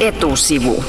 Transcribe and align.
etusivu. 0.00 0.84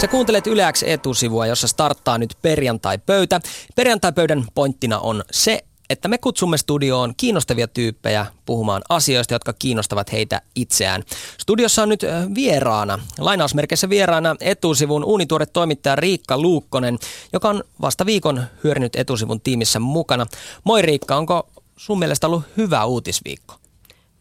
Sä 0.00 0.08
kuuntelet 0.08 0.46
Yleäks 0.46 0.82
etusivua, 0.82 1.46
jossa 1.46 1.68
starttaa 1.68 2.18
nyt 2.18 2.36
perjantai-pöytä. 2.42 3.40
Perjantai-pöydän 3.74 4.44
pointtina 4.54 4.98
on 4.98 5.24
se, 5.30 5.64
että 5.90 6.08
me 6.08 6.18
kutsumme 6.18 6.58
studioon 6.58 7.14
kiinnostavia 7.16 7.68
tyyppejä 7.68 8.26
puhumaan 8.46 8.82
asioista, 8.88 9.34
jotka 9.34 9.52
kiinnostavat 9.52 10.12
heitä 10.12 10.40
itseään. 10.54 11.02
Studiossa 11.38 11.82
on 11.82 11.88
nyt 11.88 12.02
vieraana, 12.34 12.98
lainausmerkeissä 13.18 13.88
vieraana 13.88 14.36
etusivun 14.40 15.04
uunituore 15.04 15.46
toimittaja 15.46 15.96
Riikka 15.96 16.38
Luukkonen, 16.38 16.98
joka 17.32 17.48
on 17.48 17.64
vasta 17.80 18.06
viikon 18.06 18.44
hyörinyt 18.64 18.96
etusivun 18.96 19.40
tiimissä 19.40 19.78
mukana. 19.78 20.26
Moi 20.64 20.82
Riikka, 20.82 21.16
onko 21.16 21.48
sun 21.76 21.98
mielestä 21.98 22.26
ollut 22.26 22.42
hyvä 22.56 22.84
uutisviikko? 22.84 23.61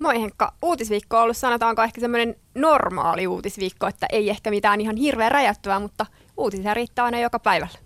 Moi 0.02 0.22
Henkka. 0.22 0.54
Uutisviikko 0.62 1.18
on 1.18 1.24
ollut 1.24 1.38
sanotaanko 1.38 1.82
ehkä 1.82 2.02
semmoinen 2.02 2.36
normaali 2.56 3.28
uutisviikko, 3.28 3.88
että 3.88 4.08
ei 4.12 4.30
ehkä 4.30 4.50
mitään 4.50 4.82
ihan 4.82 4.96
hirveän 4.96 5.32
räjäyttävää, 5.32 5.80
mutta 5.80 6.06
uutisia 6.38 6.74
riittää 6.74 7.06
aina 7.06 7.20
joka 7.20 7.40
päivällä. 7.40 7.78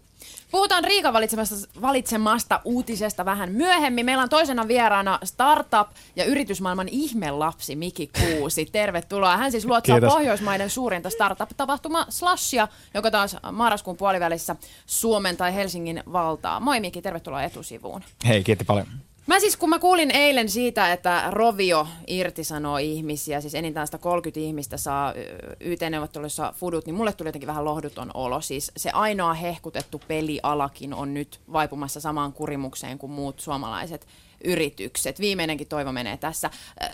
Puhutaan 0.52 0.84
Riikan 0.84 1.14
valitsemasta, 1.14 1.56
valitsemasta 1.82 2.62
uutisesta 2.66 3.26
vähän 3.26 3.52
myöhemmin. 3.52 4.06
Meillä 4.06 4.24
on 4.24 4.30
toisena 4.30 4.68
vieraana 4.68 5.20
startup- 5.26 5.94
ja 6.16 6.26
yritysmaailman 6.26 6.88
ihmelapsi 6.92 7.76
Miki 7.76 8.10
Kuusi. 8.20 8.66
Tervetuloa. 8.66 9.38
Hän 9.38 9.52
siis 9.52 9.66
luotsaa 9.66 10.00
Kiitos. 10.00 10.14
Pohjoismaiden 10.14 10.70
suurinta 10.70 11.10
startup-tapahtuma 11.10 12.06
Slashia, 12.10 12.68
joka 12.94 13.12
taas 13.12 13.38
marraskuun 13.52 13.98
puolivälissä 13.98 14.56
Suomen 14.86 15.38
tai 15.38 15.56
Helsingin 15.56 16.04
valtaa. 16.12 16.60
Moi 16.60 16.80
Miki, 16.80 17.02
tervetuloa 17.02 17.44
etusivuun. 17.44 18.02
Hei, 18.28 18.44
kiitos 18.44 18.68
paljon. 18.68 18.88
Mä 19.28 19.40
siis, 19.40 19.58
kun 19.58 19.70
mä 19.70 19.80
kuulin 19.80 20.12
eilen 20.12 20.50
siitä, 20.50 20.94
että 20.94 21.24
Rovio 21.30 21.88
irtisanoo 22.08 22.78
ihmisiä, 22.78 23.42
siis 23.42 23.56
enintään 23.56 23.88
130 23.88 24.40
ihmistä 24.40 24.78
saa 24.78 25.14
YT-neuvotteluissa 25.60 26.54
fudut, 26.58 26.86
niin 26.86 26.96
mulle 26.96 27.14
tuli 27.14 27.28
jotenkin 27.28 27.48
vähän 27.48 27.66
lohduton 27.66 28.12
olo. 28.14 28.42
Siis 28.42 28.72
se 28.78 28.90
ainoa 28.90 29.34
hehkutettu 29.34 30.02
pelialakin 30.08 30.94
on 30.94 31.14
nyt 31.14 31.40
vaipumassa 31.54 32.00
samaan 32.00 32.34
kurimukseen 32.34 32.98
kuin 32.98 33.12
muut 33.12 33.40
suomalaiset 33.40 34.08
yritykset. 34.44 35.20
Viimeinenkin 35.20 35.68
toivo 35.68 35.92
menee 35.92 36.18
tässä. 36.18 36.50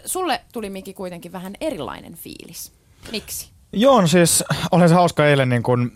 Sulle 0.06 0.42
tuli 0.54 0.70
Miki 0.70 0.94
kuitenkin 0.94 1.32
vähän 1.32 1.54
erilainen 1.62 2.16
fiilis. 2.16 2.72
Miksi? 3.12 3.51
Joo, 3.74 4.02
no 4.02 4.08
siis 4.08 4.44
oli 4.72 4.90
se 4.90 4.96
hauska 4.96 5.28
eilen 5.28 5.50
niin 5.50 5.64
kun 5.64 5.92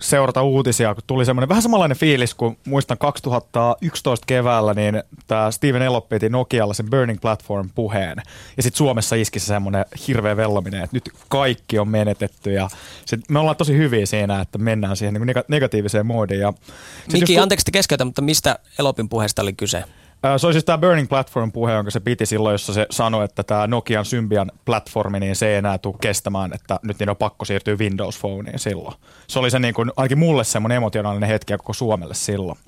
seurata 0.00 0.42
uutisia, 0.42 0.94
kun 0.94 1.04
tuli 1.06 1.24
semmoinen 1.24 1.48
vähän 1.48 1.62
samanlainen 1.62 1.96
fiilis 1.96 2.34
kuin 2.34 2.58
muistan 2.66 2.98
2011 2.98 4.26
keväällä, 4.26 4.74
niin 4.74 5.02
tämä 5.26 5.50
Steven 5.50 5.82
Elop 5.82 6.08
piti 6.08 6.28
Nokialla 6.28 6.74
sen 6.74 6.90
Burning 6.90 7.20
Platform 7.20 7.70
puheen. 7.74 8.16
Ja 8.56 8.62
sitten 8.62 8.78
Suomessa 8.78 9.16
iski 9.16 9.40
se 9.40 9.46
semmoinen 9.46 9.84
hirveä 10.08 10.36
vellominen, 10.36 10.84
että 10.84 10.96
nyt 10.96 11.10
kaikki 11.28 11.78
on 11.78 11.88
menetetty 11.88 12.52
ja 12.52 12.68
sit 13.04 13.20
me 13.30 13.38
ollaan 13.38 13.56
tosi 13.56 13.76
hyviä 13.76 14.06
siinä, 14.06 14.40
että 14.40 14.58
mennään 14.58 14.96
siihen 14.96 15.14
niin 15.14 15.44
negatiiviseen 15.48 16.06
moodiin. 16.06 16.40
Ja 16.40 16.52
Miki, 17.12 17.34
kun... 17.34 17.42
anteeksi 17.42 17.72
keskeytä, 17.72 18.04
mutta 18.04 18.22
mistä 18.22 18.58
Elopin 18.78 19.08
puheesta 19.08 19.42
oli 19.42 19.52
kyse? 19.52 19.84
Se 20.36 20.46
oli 20.46 20.54
siis 20.54 20.64
tämä 20.64 20.78
Burning 20.78 21.08
Platform 21.08 21.52
puhe, 21.52 21.72
jonka 21.72 21.90
se 21.90 22.00
piti 22.00 22.26
silloin, 22.26 22.52
jossa 22.52 22.72
se 22.72 22.86
sanoi, 22.90 23.24
että 23.24 23.42
tämä 23.42 23.66
Nokian 23.66 24.04
Symbian 24.04 24.52
platformi, 24.64 25.20
niin 25.20 25.36
se 25.36 25.48
ei 25.48 25.56
enää 25.56 25.78
tule 25.78 25.94
kestämään, 26.00 26.52
että 26.54 26.80
nyt 26.82 26.98
niin 26.98 27.10
on 27.10 27.16
pakko 27.16 27.44
siirtyä 27.44 27.76
Windows 27.76 28.20
Phoneen 28.20 28.58
silloin. 28.58 28.94
Se 29.26 29.38
oli 29.38 29.50
se 29.50 29.58
niin 29.58 29.74
kuin, 29.74 29.92
ainakin 29.96 30.18
mulle 30.18 30.44
semmoinen 30.44 30.76
emotionaalinen 30.76 31.28
hetki 31.28 31.56
koko 31.56 31.72
Suomelle 31.72 32.14
silloin. 32.14 32.58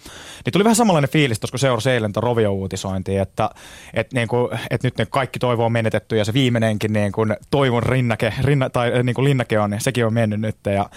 Niin 0.44 0.52
tuli 0.52 0.64
vähän 0.64 0.76
samanlainen 0.76 1.10
fiilis, 1.10 1.38
koska 1.38 1.58
seurasi 1.58 1.90
eilen 1.90 2.12
Rovio-uutisointia, 2.16 3.22
että, 3.22 3.50
että, 3.94 4.16
niin 4.16 4.28
kuin, 4.28 4.58
että 4.70 4.86
nyt 4.86 4.98
ne 4.98 5.06
kaikki 5.06 5.38
toivo 5.38 5.64
on 5.64 5.72
menetetty 5.72 6.16
ja 6.16 6.24
se 6.24 6.32
viimeinenkin 6.32 6.92
niin 6.92 7.12
kuin 7.12 7.36
toivon 7.50 7.82
rinnake, 7.82 8.34
rinna, 8.42 8.70
tai 8.70 9.02
niin 9.02 9.14
kuin 9.14 9.24
linnake 9.24 9.58
on, 9.58 9.70
niin 9.70 9.80
sekin 9.80 10.06
on 10.06 10.14
mennyt 10.14 10.40
nyt 10.40 10.56
ja 10.66 10.90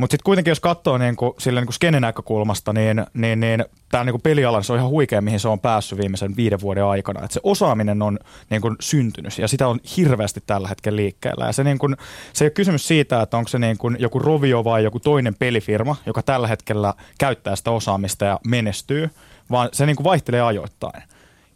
mutta 0.00 0.14
sitten 0.14 0.24
kuitenkin, 0.24 0.50
jos 0.50 0.60
katsoo 0.60 0.98
niin 0.98 1.16
kuin, 1.16 1.32
sille 1.38 1.60
niin 1.60 1.66
kuin 1.66 1.74
skenen 1.74 2.02
näkökulmasta, 2.02 2.72
niin, 2.72 3.06
niin, 3.14 3.40
niin 3.40 3.64
tämä 3.88 4.04
niin 4.04 4.20
peliala 4.22 4.62
se 4.62 4.72
on 4.72 4.78
ihan 4.78 4.90
huikea, 4.90 5.20
mihin 5.20 5.40
se 5.40 5.48
on 5.48 5.60
päässyt 5.60 5.98
viimeisen 5.98 6.36
viiden 6.36 6.60
vuoden 6.60 6.84
aikana. 6.84 7.24
Et 7.24 7.30
se 7.30 7.40
osaaminen 7.42 8.02
on 8.02 8.18
niin 8.50 8.62
kuin, 8.62 8.76
syntynyt 8.80 9.38
ja 9.38 9.48
sitä 9.48 9.68
on 9.68 9.80
hirveästi 9.96 10.42
tällä 10.46 10.68
hetkellä 10.68 10.96
liikkeellä. 10.96 11.46
Ja 11.46 11.52
se, 11.52 11.64
niin 11.64 11.78
kuin, 11.78 11.96
se 12.32 12.44
ei 12.44 12.46
ole 12.46 12.50
kysymys 12.50 12.88
siitä, 12.88 13.22
että 13.22 13.36
onko 13.36 13.48
se 13.48 13.58
niin 13.58 13.78
kuin, 13.78 13.96
joku 13.98 14.18
Rovio 14.18 14.64
vai 14.64 14.84
joku 14.84 15.00
toinen 15.00 15.34
pelifirma, 15.34 15.96
joka 16.06 16.22
tällä 16.22 16.48
hetkellä 16.48 16.94
käyttää 17.18 17.56
sitä 17.56 17.70
osaamista 17.70 18.24
ja 18.24 18.40
menestyy, 18.46 19.10
vaan 19.50 19.68
se 19.72 19.86
niin 19.86 19.96
kuin, 19.96 20.04
vaihtelee 20.04 20.40
ajoittain. 20.40 21.02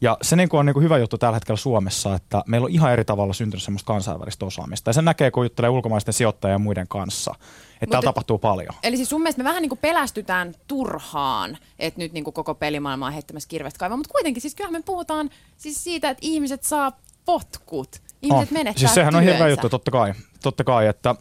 Ja 0.04 0.16
se 0.22 0.36
niin 0.36 0.48
kuin 0.48 0.58
on 0.58 0.66
niin 0.66 0.74
kuin 0.74 0.84
hyvä 0.84 0.98
juttu 0.98 1.18
tällä 1.18 1.36
hetkellä 1.36 1.56
Suomessa, 1.56 2.14
että 2.14 2.42
meillä 2.46 2.64
on 2.64 2.70
ihan 2.70 2.92
eri 2.92 3.04
tavalla 3.04 3.32
syntynyt 3.32 3.62
semmoista 3.62 3.86
kansainvälistä 3.86 4.46
osaamista. 4.46 4.88
Ja 4.88 4.92
se 4.92 5.02
näkee, 5.02 5.30
kun 5.30 5.44
juttelee 5.44 5.70
ulkomaisten 5.70 6.14
sijoittajien 6.14 6.54
ja 6.54 6.58
muiden 6.58 6.88
kanssa. 6.88 7.34
Että 7.82 7.90
täällä 7.90 8.06
tapahtuu 8.06 8.38
paljon. 8.38 8.74
Eli 8.82 8.96
siis 8.96 9.08
sun 9.08 9.22
mielestä 9.22 9.42
me 9.42 9.48
vähän 9.48 9.62
niin 9.62 9.68
kuin 9.68 9.78
pelästytään 9.78 10.54
turhaan, 10.66 11.58
että 11.78 12.00
nyt 12.00 12.12
niin 12.12 12.24
kuin 12.24 12.34
koko 12.34 12.54
pelimaailma 12.54 13.06
on 13.06 13.12
heittämässä 13.12 13.48
kirvestä 13.48 13.78
kaivaa. 13.78 13.96
Mutta 13.96 14.12
kuitenkin 14.12 14.40
siis 14.40 14.54
kyllähän 14.54 14.72
me 14.80 14.82
puhutaan 14.86 15.30
siis 15.56 15.84
siitä, 15.84 16.10
että 16.10 16.26
ihmiset 16.26 16.62
saa 16.62 16.92
potkut. 17.24 18.02
Ihmiset 18.22 18.48
on. 18.48 18.58
menettää 18.58 18.80
Siis 18.80 18.94
sehän 18.94 19.14
työnsä. 19.14 19.28
on 19.28 19.32
hirveä 19.32 19.48
juttu, 19.48 19.68
totta 19.68 19.90
kai. 19.90 20.14
Totta 20.42 20.64
kai, 20.64 20.86
että 20.86 21.14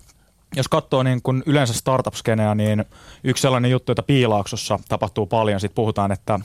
jos 0.56 0.68
katsoo 0.68 1.04
niin 1.04 1.22
kuin 1.22 1.44
yleensä 1.46 1.74
startup-skeneä, 1.74 2.56
niin 2.56 2.86
yksi 3.24 3.42
sellainen 3.42 3.72
juttu, 3.72 3.92
jota 3.92 4.04
piilaaksossa 4.04 4.80
tapahtuu 4.90 5.26
paljon, 5.26 5.60
sitten 5.60 5.76
puhutaan, 5.76 6.12
että 6.12 6.40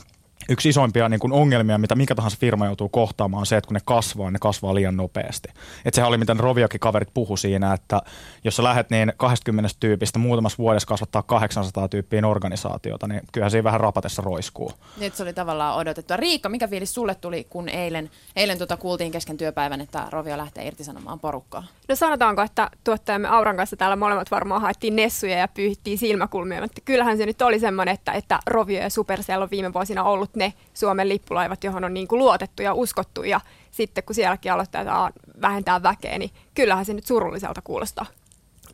yksi 0.49 0.69
isoimpia 0.69 1.09
niin 1.09 1.21
kuin 1.21 1.33
ongelmia, 1.33 1.79
mitä 1.79 1.95
mikä 1.95 2.15
tahansa 2.15 2.37
firma 2.41 2.67
joutuu 2.67 2.89
kohtaamaan, 2.89 3.41
on 3.41 3.47
se, 3.47 3.57
että 3.57 3.69
kun 3.69 3.75
ne 3.75 3.81
kasvaa, 3.85 4.31
ne 4.31 4.39
kasvaa 4.39 4.75
liian 4.75 4.97
nopeasti. 4.97 5.49
Et 5.85 5.95
sehän 5.95 6.09
oli, 6.09 6.19
mitä 6.19 6.35
ne 6.35 6.41
Roviokin 6.41 6.81
kaverit 6.81 7.09
puhu 7.15 7.37
siinä, 7.37 7.73
että 7.75 8.03
jos 8.45 8.57
sä 8.57 8.63
lähdet 8.63 8.91
niin 8.91 9.13
20 9.17 9.71
tyypistä 9.81 10.19
muutamassa 10.19 10.59
vuodessa 10.59 10.89
kasvattaa 10.89 11.23
800 11.23 11.89
tyyppiin 11.89 12.25
organisaatiota, 12.25 13.09
niin 13.09 13.21
kyllähän 13.33 13.51
siinä 13.51 13.65
vähän 13.65 13.81
rapatessa 13.81 14.23
roiskuu. 14.23 14.73
Nyt 15.01 15.15
se 15.15 15.23
oli 15.23 15.33
tavallaan 15.33 15.77
odotettua. 15.77 16.17
Riikka, 16.17 16.49
mikä 16.49 16.69
fiilis 16.69 16.95
sulle 16.95 17.15
tuli, 17.15 17.47
kun 17.51 17.69
eilen, 17.69 18.11
eilen 18.37 18.59
tuota 18.59 18.77
kuultiin 18.77 19.13
kesken 19.13 19.37
työpäivän, 19.37 19.81
että 19.81 20.07
Rovio 20.11 20.39
lähtee 20.39 20.67
irtisanomaan 20.67 21.21
porukkaa? 21.21 21.65
No 21.89 21.97
sanotaanko, 21.97 22.43
että 22.43 22.71
tuottajamme 22.85 23.29
Auran 23.29 23.57
kanssa 23.57 23.77
täällä 23.77 23.97
molemmat 23.97 24.31
varmaan 24.31 24.61
haettiin 24.61 24.97
nessuja 24.97 25.39
ja 25.39 25.49
pyyhittiin 25.49 25.99
silmäkulmia, 25.99 26.61
mutta 26.61 26.81
kyllähän 26.85 27.17
se 27.17 27.27
nyt 27.27 27.43
oli 27.43 27.61
semmoinen, 27.61 27.95
että, 27.95 28.13
että 28.13 28.39
Rovio 28.47 28.81
ja 28.81 28.91
Supercell 28.91 29.43
on 29.43 29.51
viime 29.51 29.73
vuosina 29.73 30.05
ollut 30.05 30.37
ne 30.39 30.53
Suomen 30.75 31.09
lippulaivat, 31.09 31.65
johon 31.65 31.85
on 31.85 31.95
niin 31.95 32.09
kuin 32.09 32.19
luotettu 32.19 32.63
ja 32.63 32.75
uskottu 32.75 33.23
ja 33.23 33.41
sitten 33.71 34.05
kun 34.05 34.15
sielläkin 34.15 34.53
aloitetaan 34.53 35.13
vähentää 35.41 35.83
väkeä, 35.83 36.19
niin 36.19 36.31
kyllähän 36.55 36.85
se 36.85 36.95
nyt 36.95 37.07
surulliselta 37.07 37.63
kuulostaa. 37.63 38.07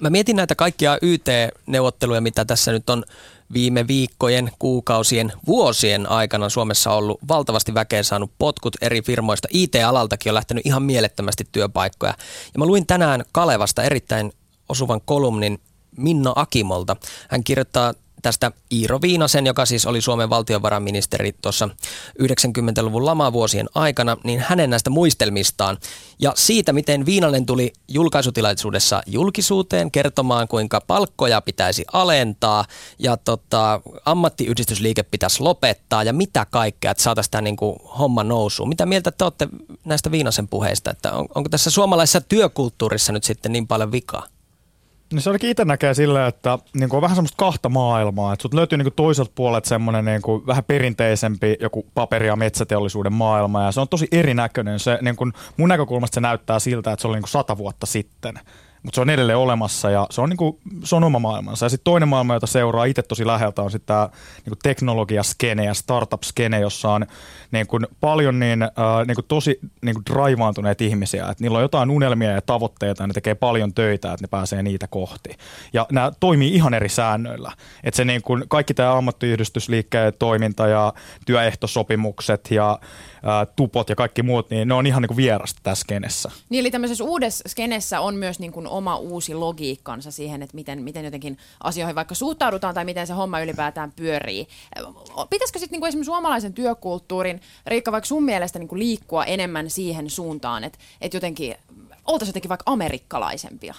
Mä 0.01 0.11
mietin 0.11 0.37
näitä 0.37 0.55
kaikkia 0.55 0.99
YT-neuvotteluja, 1.03 2.21
mitä 2.21 2.45
tässä 2.45 2.73
nyt 2.73 2.91
on 2.91 3.05
viime 3.53 3.87
viikkojen, 3.87 4.51
kuukausien, 4.59 5.33
vuosien 5.47 6.11
aikana 6.11 6.49
Suomessa 6.49 6.93
ollut 6.93 7.19
valtavasti 7.29 7.75
väkeä 7.75 8.03
saanut 8.03 8.33
potkut 8.39 8.77
eri 8.81 9.03
firmoista. 9.03 9.49
IT-alaltakin 9.51 10.31
on 10.31 10.35
lähtenyt 10.35 10.67
ihan 10.67 10.83
mielettömästi 10.83 11.45
työpaikkoja. 11.53 12.15
Ja 12.55 12.59
mä 12.59 12.67
luin 12.67 12.87
tänään 12.87 13.25
Kalevasta 13.33 13.83
erittäin 13.83 14.33
osuvan 14.69 15.01
kolumnin 15.05 15.61
Minna 15.97 16.33
Akimolta. 16.37 16.97
Hän 17.29 17.45
kirjoittaa 17.45 17.95
tästä 18.25 18.53
Iiro 18.73 19.01
Viinasen, 19.03 19.47
joka 19.47 19.67
siis 19.67 19.87
oli 19.87 20.01
Suomen 20.01 20.31
valtiovarainministeri 20.31 21.33
tuossa 21.43 21.69
90-luvun 22.23 23.07
lamavuosien 23.07 23.69
aikana, 23.75 24.17
niin 24.25 24.41
hänen 24.41 24.71
näistä 24.71 24.91
muistelmistaan 24.91 25.79
ja 26.19 26.33
siitä, 26.37 26.73
miten 26.73 27.07
Viinanen 27.07 27.47
tuli 27.47 27.73
julkaisutilaisuudessa 27.89 29.03
julkisuuteen 29.07 29.91
kertomaan, 29.91 30.49
kuinka 30.49 30.81
palkkoja 30.81 31.41
pitäisi 31.41 31.85
alentaa 31.93 32.65
ja 32.99 33.17
tota, 33.17 33.81
ammattiyhdistysliike 34.05 35.03
pitäisi 35.03 35.43
lopettaa 35.43 36.03
ja 36.03 36.13
mitä 36.13 36.47
kaikkea, 36.51 36.91
että 36.91 37.03
saataisiin 37.03 37.31
tämä 37.31 37.43
niin 37.43 37.57
kuin 37.57 37.77
homma 37.99 38.25
nousuun. 38.25 38.69
Mitä 38.69 38.87
mieltä 38.87 39.13
te 39.13 39.25
olette 39.25 39.49
näistä 39.85 40.11
Viinasen 40.11 40.49
puheista, 40.49 40.91
että 40.91 41.13
on, 41.13 41.27
onko 41.35 41.49
tässä 41.49 41.71
suomalaisessa 41.71 42.21
työkulttuurissa 42.21 43.13
nyt 43.13 43.25
sitten 43.25 43.53
niin 43.53 43.67
paljon 43.67 43.93
vikaa? 43.93 44.34
No 45.13 45.21
se 45.21 45.31
ainakin 45.31 45.51
itse 45.51 45.65
näkee 45.65 45.95
silleen, 45.95 46.27
että 46.29 46.59
niin 46.75 46.89
kuin 46.89 46.99
on 46.99 47.03
vähän 47.03 47.17
semmoista 47.17 47.37
kahta 47.37 47.69
maailmaa. 47.69 48.33
Että 48.33 48.43
sut 48.43 48.55
löytyy 48.55 48.79
niin 48.79 48.85
kuin 48.85 48.95
toiselta 48.95 49.33
puolelta 49.35 49.69
semmoinen 49.69 50.05
niin 50.05 50.23
kuin 50.23 50.47
vähän 50.47 50.65
perinteisempi 50.65 51.57
joku 51.61 51.87
paperi- 51.95 52.27
ja 52.27 52.37
metsäteollisuuden 52.37 53.13
maailma. 53.13 53.65
Ja 53.65 53.73
se 53.73 53.81
on 53.81 53.89
tosi 53.89 54.09
erinäköinen. 54.13 54.79
Se, 54.79 54.99
niin 55.03 55.17
kuin 55.17 55.33
mun 55.57 55.69
näkökulmasta 55.69 56.15
se 56.15 56.21
näyttää 56.21 56.59
siltä, 56.59 56.93
että 56.93 57.01
se 57.03 57.09
oli 57.09 57.17
niin 57.17 57.23
kuin 57.23 57.31
sata 57.31 57.59
vuotta 57.59 57.87
sitten 57.87 58.35
mutta 58.85 58.95
se 58.95 59.01
on 59.01 59.11
edelleen 59.11 59.39
olemassa 59.39 59.91
ja 59.91 60.07
se 60.11 60.21
on, 60.21 60.29
niinku, 60.29 60.61
se 60.85 60.97
on 60.97 61.05
oma 61.05 61.19
maailmansa. 61.19 61.67
Ja 61.67 61.71
sitten 61.71 61.85
toinen 61.85 62.09
maailma, 62.09 62.35
jota 62.35 62.47
seuraa 62.47 62.85
itse 62.85 63.03
tosi 63.03 63.27
läheltä, 63.27 63.63
on 63.63 63.71
sitten 63.71 63.87
tämä 63.87 64.09
niinku 64.37 64.59
teknologiaskene 64.63 65.65
ja 65.65 65.75
startup-skene, 65.75 66.61
jossa 66.61 66.91
on 66.91 67.07
niinku, 67.51 67.79
paljon 68.01 68.39
niin, 68.39 68.63
äh, 68.63 68.71
niinku, 69.07 69.23
tosi 69.23 69.59
niinku, 69.83 70.03
draivaantuneet 70.11 70.81
ihmisiä. 70.81 71.29
Et 71.29 71.41
niillä 71.41 71.59
on 71.59 71.65
jotain 71.65 71.91
unelmia 71.91 72.31
ja 72.31 72.43
tavoitteita 72.43 73.03
ja 73.03 73.07
ne 73.07 73.13
tekee 73.13 73.35
paljon 73.35 73.75
töitä, 73.75 74.13
että 74.13 74.25
ne 74.25 74.29
pääsee 74.29 74.63
niitä 74.63 74.87
kohti. 74.87 75.31
Ja 75.73 75.87
nämä 75.93 76.13
toimii 76.21 76.55
ihan 76.55 76.75
eri 76.75 76.89
säännöillä. 76.89 77.53
Et 77.85 77.95
se 77.95 78.05
niinku, 78.05 78.39
kaikki 78.49 78.75
tämä 78.75 78.97
ammattiyhdistysliikkeen 78.97 80.13
toiminta 80.19 80.67
ja 80.67 80.93
työehtosopimukset 81.27 82.51
ja 82.51 82.79
tupot 83.57 83.89
ja 83.89 83.97
kaikki 83.97 84.23
muut, 84.23 84.51
niin 84.51 84.69
ne 84.69 84.75
on 84.75 84.87
ihan 84.87 85.03
niin 85.03 85.09
kuin 85.09 85.17
vierasta 85.17 85.61
tässä 85.63 85.83
skenessä. 85.83 86.31
Niin 86.49 86.61
eli 86.61 86.71
tämmöisessä 86.71 87.05
uudessa 87.05 87.49
skenessä 87.49 88.01
on 88.01 88.15
myös 88.15 88.39
niin 88.39 88.53
kuin 88.53 88.67
oma 88.67 88.97
uusi 88.97 89.35
logiikkansa 89.35 90.11
siihen, 90.11 90.43
että 90.43 90.55
miten, 90.55 90.83
miten 90.83 91.05
jotenkin 91.05 91.39
asioihin 91.63 91.95
vaikka 91.95 92.15
suhtaudutaan 92.15 92.75
tai 92.75 92.85
miten 92.85 93.07
se 93.07 93.13
homma 93.13 93.41
ylipäätään 93.41 93.93
pyörii. 93.97 94.49
Pitäisikö 95.31 95.59
sitten 95.59 95.77
niinku 95.77 95.87
esimerkiksi 95.87 96.07
suomalaisen 96.07 96.53
työkulttuurin, 96.53 97.41
Riikka, 97.67 97.93
vaikka 97.93 98.07
sun 98.07 98.25
mielestä 98.25 98.59
niinku 98.59 98.79
liikkua 98.79 99.25
enemmän 99.25 99.71
siihen 99.71 100.11
suuntaan, 100.11 100.65
että, 100.65 100.79
että 101.01 101.17
jotenkin 101.17 101.55
oltaisiin 102.07 102.29
jotenkin 102.31 102.49
vaikka 102.49 102.73
amerikkalaisempia? 102.73 103.75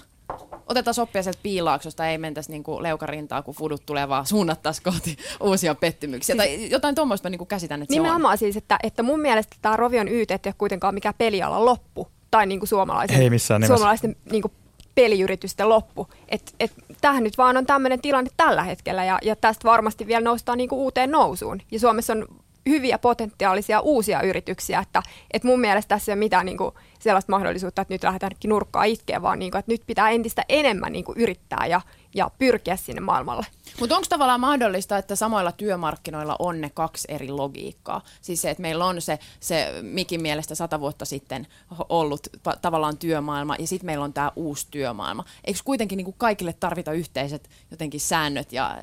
Otetaan 0.68 0.95
oppia 1.01 1.24
sieltä 1.24 1.39
piilaaksosta, 1.44 2.07
ei 2.07 2.18
mentäisi 2.18 2.51
niinku 2.51 2.83
leukarintaa, 2.83 3.42
kun 3.42 3.56
fudut 3.56 3.86
tulee, 3.86 4.10
vaan 4.10 4.25
suunnattaisiin 4.25 4.83
kohti 4.83 5.18
uusia 5.42 5.75
pettymyksiä. 5.75 6.36
Siis, 6.36 6.60
tai 6.60 6.69
jotain 6.69 6.95
tuommoista 6.95 7.30
niinku 7.30 7.45
käsitän, 7.45 7.81
että 7.81 7.94
Nimenomaan 7.94 8.38
se 8.38 8.45
on. 8.45 8.51
siis, 8.51 8.57
että, 8.57 8.80
että 8.83 9.04
mun 9.04 9.19
mielestä 9.19 9.56
tämä 9.62 9.77
Rovion 9.77 10.07
YT 10.07 10.31
ei 10.31 10.39
ole 10.45 10.54
kuitenkaan 10.57 10.94
mikään 10.94 11.16
pelialan 11.18 11.66
loppu, 11.66 12.07
tai 12.31 12.45
niinku 12.45 12.66
suomalaisen, 12.66 13.22
ei 13.22 13.30
missään 13.30 13.68
suomalaisten 13.68 14.16
niinku 14.31 14.51
peliyritysten 14.95 15.69
loppu. 15.69 16.07
Et, 16.30 16.56
et, 16.60 16.71
tämähän 17.01 17.24
nyt 17.24 17.38
vaan 17.38 17.57
on 17.57 17.66
tämmöinen 17.66 18.01
tilanne 18.01 18.30
tällä 18.38 18.63
hetkellä, 18.63 19.06
ja, 19.06 19.19
ja 19.21 19.36
tästä 19.36 19.63
varmasti 19.63 20.07
vielä 20.07 20.24
noustaan 20.24 20.57
niinku 20.57 20.83
uuteen 20.83 21.12
nousuun. 21.12 21.62
Ja 21.71 21.80
Suomessa 21.80 22.13
on 22.13 22.28
hyviä 22.70 22.98
potentiaalisia 22.98 23.80
uusia 23.80 24.22
yrityksiä, 24.22 24.80
että, 24.80 25.04
että 25.32 25.48
mun 25.48 25.60
mielestä 25.60 25.90
tässä 25.90 26.12
ei 26.12 26.14
ole 26.14 26.20
mitään 26.20 26.46
niin 26.46 26.58
kuin 26.58 26.72
sellaista 27.00 27.32
mahdollisuutta, 27.32 27.82
että 27.82 27.94
nyt 27.94 28.04
lähdetään 28.04 28.32
nurkkaa 28.46 28.84
itkeä, 28.84 29.22
vaan 29.22 29.40
niin 29.40 29.52
kuin, 29.52 29.60
että 29.60 29.72
nyt 29.72 29.82
pitää 29.88 30.10
entistä 30.10 30.46
enemmän 30.50 30.92
niin 30.92 31.06
kuin 31.06 31.18
yrittää 31.18 31.66
ja, 31.68 31.82
ja 32.16 32.32
pyrkiä 32.38 32.76
sinne 32.76 33.02
maailmalle. 33.02 33.46
Mutta 33.80 33.96
onko 33.96 34.08
tavallaan 34.10 34.40
mahdollista, 34.40 34.98
että 34.98 35.16
samoilla 35.16 35.52
työmarkkinoilla 35.52 36.36
on 36.40 36.62
ne 36.62 36.70
kaksi 36.70 37.08
eri 37.12 37.32
logiikkaa? 37.32 38.02
Siis 38.22 38.42
se, 38.42 38.50
että 38.50 38.62
meillä 38.62 38.86
on 38.86 39.02
se, 39.02 39.20
se 39.40 39.74
mikin 39.82 40.22
mielestä 40.22 40.56
sata 40.56 40.80
vuotta 40.80 41.06
sitten 41.06 41.48
ollut 41.90 42.28
tavallaan 42.62 42.98
työmaailma 42.98 43.56
ja 43.60 43.68
sitten 43.68 43.86
meillä 43.86 44.04
on 44.04 44.14
tämä 44.14 44.32
uusi 44.36 44.68
työmaailma. 44.72 45.26
Eikö 45.44 45.60
kuitenkin 45.66 45.98
niin 45.98 46.06
kuin 46.06 46.16
kaikille 46.18 46.54
tarvita 46.54 46.92
yhteiset 46.92 47.50
jotenkin 47.72 48.00
säännöt 48.00 48.54
ja 48.54 48.78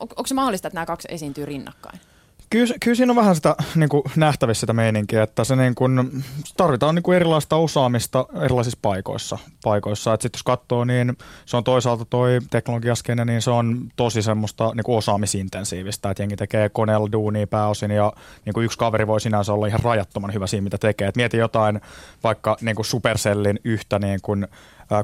on, 0.00 0.08
onko 0.16 0.26
se 0.26 0.34
mahdollista, 0.34 0.68
että 0.68 0.76
nämä 0.76 0.86
kaksi 0.86 1.08
esiintyy 1.10 1.46
rinnakkain? 1.46 2.00
Kyllä, 2.50 2.74
kyllä 2.84 2.94
siinä 2.94 3.12
on 3.12 3.16
vähän 3.16 3.34
sitä 3.34 3.56
niin 3.74 3.88
kuin 3.88 4.02
nähtävissä 4.16 4.60
sitä 4.60 4.72
meininkiä, 4.72 5.22
että 5.22 5.44
se 5.44 5.56
niin 5.56 5.74
kuin, 5.74 6.24
tarvitaan 6.56 6.94
niin 6.94 7.02
kuin 7.02 7.16
erilaista 7.16 7.56
osaamista 7.56 8.26
erilaisissa 8.42 8.78
paikoissa. 8.82 9.38
paikoissa. 9.64 10.12
Sitten 10.12 10.30
jos 10.38 10.42
katsoo, 10.42 10.84
niin 10.84 11.16
se 11.46 11.56
on 11.56 11.64
toisaalta 11.64 12.04
toi 12.04 12.38
teknologiaskene, 12.50 13.24
niin 13.24 13.42
se 13.42 13.50
on 13.50 13.88
tosi 13.96 14.22
semmoista 14.22 14.72
niin 14.74 14.84
kuin 14.84 14.98
osaamisintensiivistä, 14.98 16.10
että 16.10 16.22
jengi 16.22 16.36
tekee 16.36 16.68
koneella 16.68 17.12
duunia 17.12 17.46
pääosin 17.46 17.90
ja 17.90 18.12
niin 18.44 18.54
kuin 18.54 18.64
yksi 18.64 18.78
kaveri 18.78 19.06
voi 19.06 19.20
sinänsä 19.20 19.52
olla 19.52 19.66
ihan 19.66 19.80
rajattoman 19.82 20.34
hyvä 20.34 20.46
siinä, 20.46 20.64
mitä 20.64 20.78
tekee. 20.78 21.08
Et 21.08 21.16
mieti 21.16 21.36
jotain 21.36 21.80
vaikka 22.24 22.56
niin 22.60 22.76
kuin 22.76 22.86
Supercellin 22.86 23.60
yhtä 23.64 23.98
niin 23.98 24.20
kuin, 24.22 24.48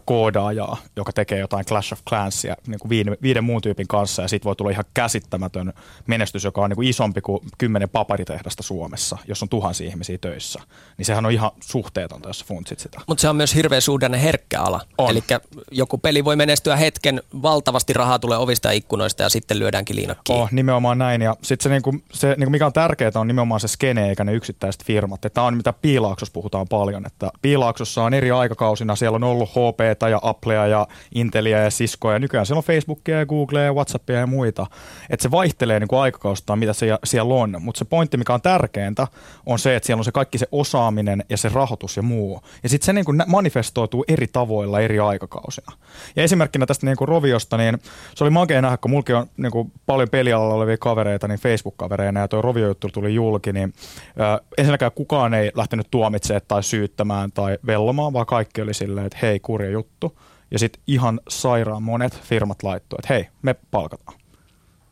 koodaajaa, 0.04 0.76
joka 0.96 1.12
tekee 1.12 1.38
jotain 1.38 1.64
Clash 1.64 1.92
of 1.92 2.00
Clansia 2.08 2.56
niin 2.66 2.78
kuin 2.78 2.88
viiden, 2.88 3.16
viiden 3.22 3.44
muun 3.44 3.62
tyypin 3.62 3.88
kanssa 3.88 4.22
ja 4.22 4.28
siitä 4.28 4.44
voi 4.44 4.56
tulla 4.56 4.70
ihan 4.70 4.84
käsittämätön 4.94 5.72
menestys, 6.06 6.44
joka 6.44 6.60
on 6.60 6.70
niin 6.70 6.76
kuin 6.76 6.88
isompi 6.88 7.20
kuin 7.20 7.40
kymmenen 7.58 7.88
paparitehdasta 7.88 8.62
Suomessa, 8.62 9.18
jos 9.28 9.42
on 9.42 9.48
tuhansia 9.48 9.88
ihmisiä 9.88 10.18
töissä. 10.20 10.60
Niin 10.98 11.06
sehän 11.06 11.26
on 11.26 11.32
ihan 11.32 11.50
suhteetonta, 11.60 12.28
jos 12.28 12.44
funtsit 12.44 12.78
sitä. 12.78 13.00
Mutta 13.06 13.22
se 13.22 13.28
on 13.28 13.36
myös 13.36 13.54
hirveän 13.54 13.82
suhdanne 13.82 14.22
herkkä 14.22 14.60
ala. 14.60 14.80
Eli 15.08 15.22
joku 15.70 15.98
peli 15.98 16.24
voi 16.24 16.36
menestyä 16.36 16.76
hetken, 16.76 17.22
valtavasti 17.42 17.92
rahaa 17.92 18.18
tulee 18.18 18.38
ovista 18.38 18.68
ja 18.68 18.72
ikkunoista 18.72 19.22
ja 19.22 19.28
sitten 19.28 19.58
lyödäänkin 19.58 19.96
liinat 19.96 20.18
kiinni. 20.24 20.42
Oh, 20.42 20.48
nimenomaan 20.52 20.98
näin. 20.98 21.22
Ja 21.22 21.36
sitten 21.42 21.62
se, 21.62 21.68
niinku, 21.68 21.94
se 22.12 22.34
niinku 22.38 22.50
mikä 22.50 22.66
on 22.66 22.72
tärkeää, 22.72 23.10
on 23.14 23.26
nimenomaan 23.26 23.60
se 23.60 23.68
skene 23.68 24.08
eikä 24.08 24.24
ne 24.24 24.32
yksittäiset 24.32 24.84
firmat. 24.84 25.20
Tämä 25.34 25.46
on 25.46 25.56
mitä 25.56 25.72
Piilaaksossa 25.72 26.32
puhutaan 26.32 26.68
paljon. 26.68 27.06
Että 27.06 27.30
Piilaaksossa 27.42 28.04
on 28.04 28.14
eri 28.14 28.30
aikakausina, 28.30 28.96
siellä 28.96 29.16
on 29.16 29.24
ollut 29.24 29.50
HP 29.50 29.75
HPta 29.76 30.08
ja 30.08 30.20
Applea 30.22 30.66
ja 30.66 30.86
Intelia 31.14 31.58
ja 31.58 31.70
Ciscoa 31.70 32.12
ja 32.12 32.18
nykyään 32.18 32.46
siellä 32.46 32.58
on 32.58 32.64
Facebookia 32.64 33.18
ja 33.18 33.26
Googlea 33.26 33.62
ja 33.62 33.72
Whatsappia 33.72 34.18
ja 34.18 34.26
muita. 34.26 34.66
Että 35.10 35.22
se 35.22 35.30
vaihtelee 35.30 35.80
niin 35.80 35.88
kuin 35.88 36.00
aikakaustaan, 36.00 36.58
mitä 36.58 36.72
se 36.72 36.86
siellä 37.04 37.34
on. 37.34 37.56
Mutta 37.60 37.78
se 37.78 37.84
pointti, 37.84 38.16
mikä 38.16 38.34
on 38.34 38.42
tärkeintä, 38.42 39.06
on 39.46 39.58
se, 39.58 39.76
että 39.76 39.86
siellä 39.86 40.00
on 40.00 40.04
se 40.04 40.12
kaikki 40.12 40.38
se 40.38 40.46
osaaminen 40.52 41.24
ja 41.28 41.36
se 41.36 41.48
rahoitus 41.48 41.96
ja 41.96 42.02
muu. 42.02 42.40
Ja 42.62 42.68
sitten 42.68 42.86
se 42.86 42.92
niin 42.92 43.04
kuin 43.04 43.22
manifestoituu 43.26 44.04
eri 44.08 44.26
tavoilla 44.26 44.80
eri 44.80 44.98
aikakausina. 44.98 45.72
Ja 46.16 46.22
esimerkkinä 46.22 46.66
tästä 46.66 46.86
niin 46.86 46.96
kuin 46.96 47.08
Roviosta, 47.08 47.56
niin 47.56 47.78
se 48.14 48.24
oli 48.24 48.30
makea 48.30 48.62
nähdä, 48.62 48.76
kun 48.76 48.90
mulki 48.90 49.12
on 49.12 49.26
niin 49.36 49.52
kuin 49.52 49.72
paljon 49.86 50.08
pelialalla 50.08 50.54
olevia 50.54 50.76
kavereita, 50.76 51.28
niin 51.28 51.38
Facebook-kavereina 51.38 52.20
ja 52.20 52.28
tuo 52.28 52.42
Rovio-juttu 52.42 52.88
tuli 52.88 53.14
julki, 53.14 53.52
niin 53.52 53.72
äh, 54.20 54.40
ensinnäkään 54.58 54.92
kukaan 54.94 55.34
ei 55.34 55.50
lähtenyt 55.54 55.86
tuomitsemaan 55.90 56.42
tai 56.48 56.62
syyttämään 56.62 57.32
tai 57.32 57.58
vellomaan, 57.66 58.12
vaan 58.12 58.26
kaikki 58.26 58.62
oli 58.62 58.74
silleen, 58.74 59.06
että 59.06 59.18
hei, 59.22 59.40
kurja 59.40 59.65
juttu. 59.70 60.18
Ja 60.50 60.58
sitten 60.58 60.82
ihan 60.86 61.20
sairaan 61.28 61.82
monet 61.82 62.20
firmat 62.22 62.62
laittoi, 62.62 62.96
että 62.98 63.14
hei, 63.14 63.28
me 63.42 63.54
palkataan. 63.70 64.18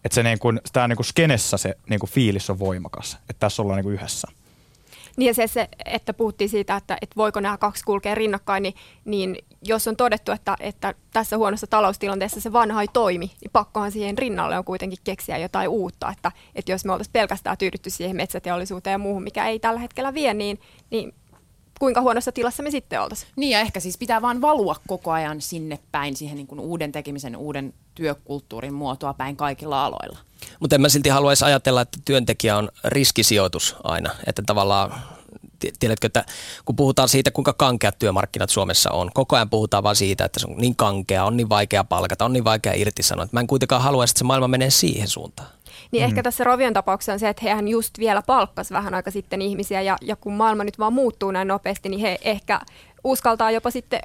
Että 0.05 0.15
se 0.15 0.23
niin 0.23 0.39
tämä 0.73 0.89
niin 0.89 0.97
kuin 0.97 1.07
skenessä 1.07 1.57
se 1.57 1.77
niin 1.91 2.01
kuin 2.01 2.11
fiilis 2.11 2.51
on 2.51 2.59
voimakas, 2.59 3.15
että 3.15 3.41
tässä 3.41 3.63
ollaan 3.63 3.77
niin 3.77 3.85
kuin 3.85 3.95
yhdessä. 3.95 4.29
Niin 5.17 5.27
ja 5.27 5.35
se, 5.35 5.47
se, 5.47 5.69
että 5.85 6.15
puhuttiin 6.15 6.51
siitä, 6.51 6.77
että, 6.77 6.99
että 7.03 7.17
voiko 7.17 7.41
nämä 7.41 7.59
kaksi 7.59 7.85
kulkea 7.85 8.15
rinnakkain, 8.15 8.63
niin, 8.63 8.75
niin 9.05 9.37
jos 9.63 9.89
on 9.89 9.97
todettu, 9.97 10.33
että, 10.33 10.57
että 10.61 10.95
tässä 11.13 11.37
huonossa 11.37 11.67
taloustilanteessa 11.67 12.41
se 12.41 12.53
vanha 12.53 12.81
ei 12.81 12.89
toimi, 12.93 13.27
niin 13.41 13.51
pakkohan 13.53 13.93
siihen 13.93 14.19
rinnalle 14.19 14.59
on 14.59 14.65
kuitenkin 14.65 14.99
keksiä 15.05 15.39
jotain 15.39 15.69
uutta. 15.69 16.11
Että, 16.11 16.33
että 16.55 16.73
jos 16.73 16.85
me 16.85 16.93
oltaisiin 16.93 17.13
pelkästään 17.13 17.59
tyydytty 17.59 17.91
siihen 17.91 18.17
metsäteollisuuteen 18.17 18.93
ja 18.93 18.99
muuhun, 18.99 19.23
mikä 19.23 19.49
ei 19.49 19.59
tällä 19.59 19.81
hetkellä 19.81 20.15
vie, 20.15 20.35
niin, 20.35 20.61
niin 20.91 21.15
kuinka 21.79 22.01
huonossa 22.01 22.33
tilassa 22.33 22.63
me 22.63 22.71
sitten 22.71 23.01
oltaisiin. 23.01 23.31
Niin 23.37 23.51
ja 23.51 23.61
ehkä 23.61 23.81
siis 23.81 23.99
pitää 23.99 24.23
vaan 24.23 24.41
valua 24.41 24.77
koko 24.89 25.11
ajan 25.13 25.41
sinne 25.41 25.79
päin, 25.93 26.17
siihen 26.17 26.37
niin 26.37 26.47
kuin 26.47 26.61
uuden 26.61 26.93
tekemisen, 26.93 27.37
uuden 27.37 27.75
työkulttuurin 27.95 28.75
muotoa 28.75 29.15
päin 29.15 29.37
kaikilla 29.37 29.85
aloilla. 29.85 30.19
Mutta 30.61 30.75
en 30.75 30.81
mä 30.81 30.89
silti 30.89 31.09
haluaisi 31.09 31.45
ajatella, 31.45 31.81
että 31.81 31.99
työntekijä 32.05 32.57
on 32.57 32.69
riskisijoitus 32.85 33.77
aina. 33.85 34.11
Että 34.27 34.43
tavallaan 34.47 34.95
tiedätkö, 35.81 36.07
että 36.07 36.25
kun 36.65 36.77
puhutaan 36.77 37.09
siitä, 37.09 37.31
kuinka 37.31 37.53
kankeat 37.53 37.99
työmarkkinat 37.99 38.51
Suomessa 38.51 38.91
on, 38.91 39.11
koko 39.15 39.37
ajan 39.37 39.51
puhutaan 39.51 39.83
vaan 39.83 39.97
siitä, 39.97 40.25
että 40.25 40.41
se 40.41 40.47
on 40.47 40.57
niin 40.57 40.77
kankea, 40.77 41.25
on 41.25 41.37
niin 41.37 41.49
vaikea 41.49 41.85
palkata, 41.85 42.25
on 42.25 42.33
niin 42.33 42.45
vaikea 42.45 42.73
irtisanoa. 42.73 43.27
Mä 43.33 43.41
en 43.41 43.47
kuitenkaan 43.47 43.83
halua, 43.83 44.05
että 44.05 44.19
se 44.19 44.25
maailma 44.25 44.49
menee 44.49 44.71
siihen 44.71 45.09
suuntaan. 45.09 45.49
Niin 45.91 46.03
mm. 46.03 46.05
ehkä 46.05 46.23
tässä 46.23 46.45
Rovion 46.45 46.73
tapauksessa 46.73 47.13
on 47.13 47.19
se, 47.19 47.29
että 47.29 47.43
hehän 47.43 47.69
just 47.69 47.99
vielä 47.99 48.23
palkkas 48.23 48.71
vähän 48.71 48.95
aika 48.95 49.11
sitten 49.11 49.43
ihmisiä 49.43 49.81
ja, 49.81 49.97
ja 50.03 50.17
kun 50.17 50.33
maailma 50.33 50.65
nyt 50.65 50.79
vaan 50.79 50.93
muuttuu 50.93 51.31
näin 51.31 51.49
nopeasti, 51.49 51.89
niin 51.89 52.01
he 52.01 52.19
ehkä 52.23 52.61
uskaltaa 53.05 53.51
jopa 53.51 53.71
sitten 53.71 54.01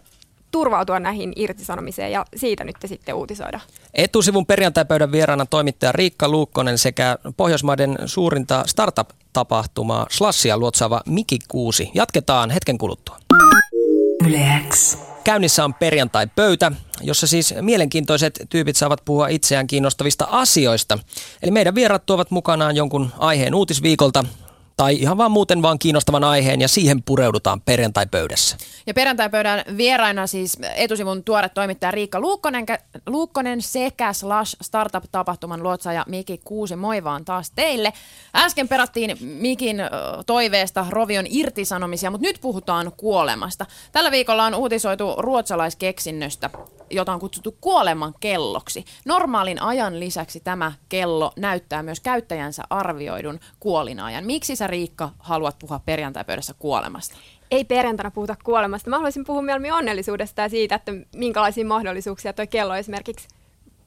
turvautua 0.51 0.99
näihin 0.99 1.33
irtisanomiseen 1.35 2.11
ja 2.11 2.25
siitä 2.35 2.63
nyt 2.63 2.75
sitten 2.85 3.15
uutisoida. 3.15 3.59
Etusivun 3.93 4.45
perjantaipöydän 4.45 5.11
vieraana 5.11 5.45
toimittaja 5.45 5.91
Riikka 5.91 6.29
Luukkonen 6.29 6.77
sekä 6.77 7.17
Pohjoismaiden 7.37 7.97
suurinta 8.05 8.63
startup-tapahtumaa 8.67 10.07
Slassia 10.09 10.57
luotsaava 10.57 11.01
Miki 11.05 11.39
Kuusi. 11.47 11.91
Jatketaan 11.93 12.49
hetken 12.49 12.77
kuluttua. 12.77 13.17
Yleäks. 14.27 15.08
Käynnissä 15.23 15.65
on 15.65 15.73
perjantai-pöytä, 15.73 16.71
jossa 17.01 17.27
siis 17.27 17.53
mielenkiintoiset 17.61 18.45
tyypit 18.49 18.75
saavat 18.75 19.01
puhua 19.05 19.27
itseään 19.27 19.67
kiinnostavista 19.67 20.27
asioista. 20.31 20.99
Eli 21.41 21.51
meidän 21.51 21.75
vierat 21.75 22.05
tuovat 22.05 22.31
mukanaan 22.31 22.75
jonkun 22.75 23.11
aiheen 23.17 23.55
uutisviikolta, 23.55 24.25
tai 24.79 24.95
ihan 24.95 25.17
vaan 25.17 25.31
muuten 25.31 25.61
vaan 25.61 25.79
kiinnostavan 25.79 26.23
aiheen 26.23 26.61
ja 26.61 26.67
siihen 26.67 27.03
pureudutaan 27.03 27.61
perjantai-pöydässä. 27.61 28.57
Ja 28.87 28.93
perjantai-pöydän 28.93 29.63
vieraina 29.77 30.27
siis 30.27 30.57
etusivun 30.75 31.23
tuore 31.23 31.49
toimittaja 31.49 31.91
Riikka 31.91 32.19
Luukkonen, 32.19 32.65
Luukkonen 33.07 33.61
sekä 33.61 34.13
Slash 34.13 34.55
Startup-tapahtuman 34.61 35.63
luotsaaja 35.63 36.05
Miki 36.07 36.41
Kuusi. 36.43 36.75
Moi 36.75 37.03
vaan 37.03 37.25
taas 37.25 37.51
teille. 37.51 37.93
Äsken 38.35 38.67
perattiin 38.67 39.17
Mikin 39.21 39.77
toiveesta 40.25 40.85
Rovion 40.89 41.25
irtisanomisia, 41.29 42.11
mutta 42.11 42.27
nyt 42.27 42.37
puhutaan 42.41 42.91
kuolemasta. 42.97 43.65
Tällä 43.91 44.11
viikolla 44.11 44.45
on 44.45 44.55
uutisoitu 44.55 45.15
ruotsalaiskeksinnöstä 45.17 46.49
jota 46.89 47.13
on 47.13 47.19
kutsuttu 47.19 47.57
kuoleman 47.61 48.13
kelloksi. 48.19 48.85
Normaalin 49.05 49.61
ajan 49.61 49.99
lisäksi 49.99 50.39
tämä 50.39 50.71
kello 50.89 51.33
näyttää 51.35 51.83
myös 51.83 51.99
käyttäjänsä 51.99 52.63
arvioidun 52.69 53.39
kuolinajan. 53.59 54.25
Miksi 54.25 54.55
sä 54.55 54.67
Riikka 54.69 55.09
haluat 55.19 55.59
puhua 55.59 55.79
perjantai-pöydässä 55.85 56.53
kuolemasta? 56.59 57.17
Ei 57.51 57.65
perjantaina 57.65 58.11
puhuta 58.11 58.35
kuolemasta. 58.43 58.89
Mä 58.89 58.95
haluaisin 58.95 59.25
puhua 59.25 59.41
mieluummin 59.41 59.73
onnellisuudesta 59.73 60.41
ja 60.41 60.49
siitä, 60.49 60.75
että 60.75 60.91
minkälaisia 61.15 61.65
mahdollisuuksia 61.65 62.33
tuo 62.33 62.45
kello 62.49 62.75
esimerkiksi 62.75 63.27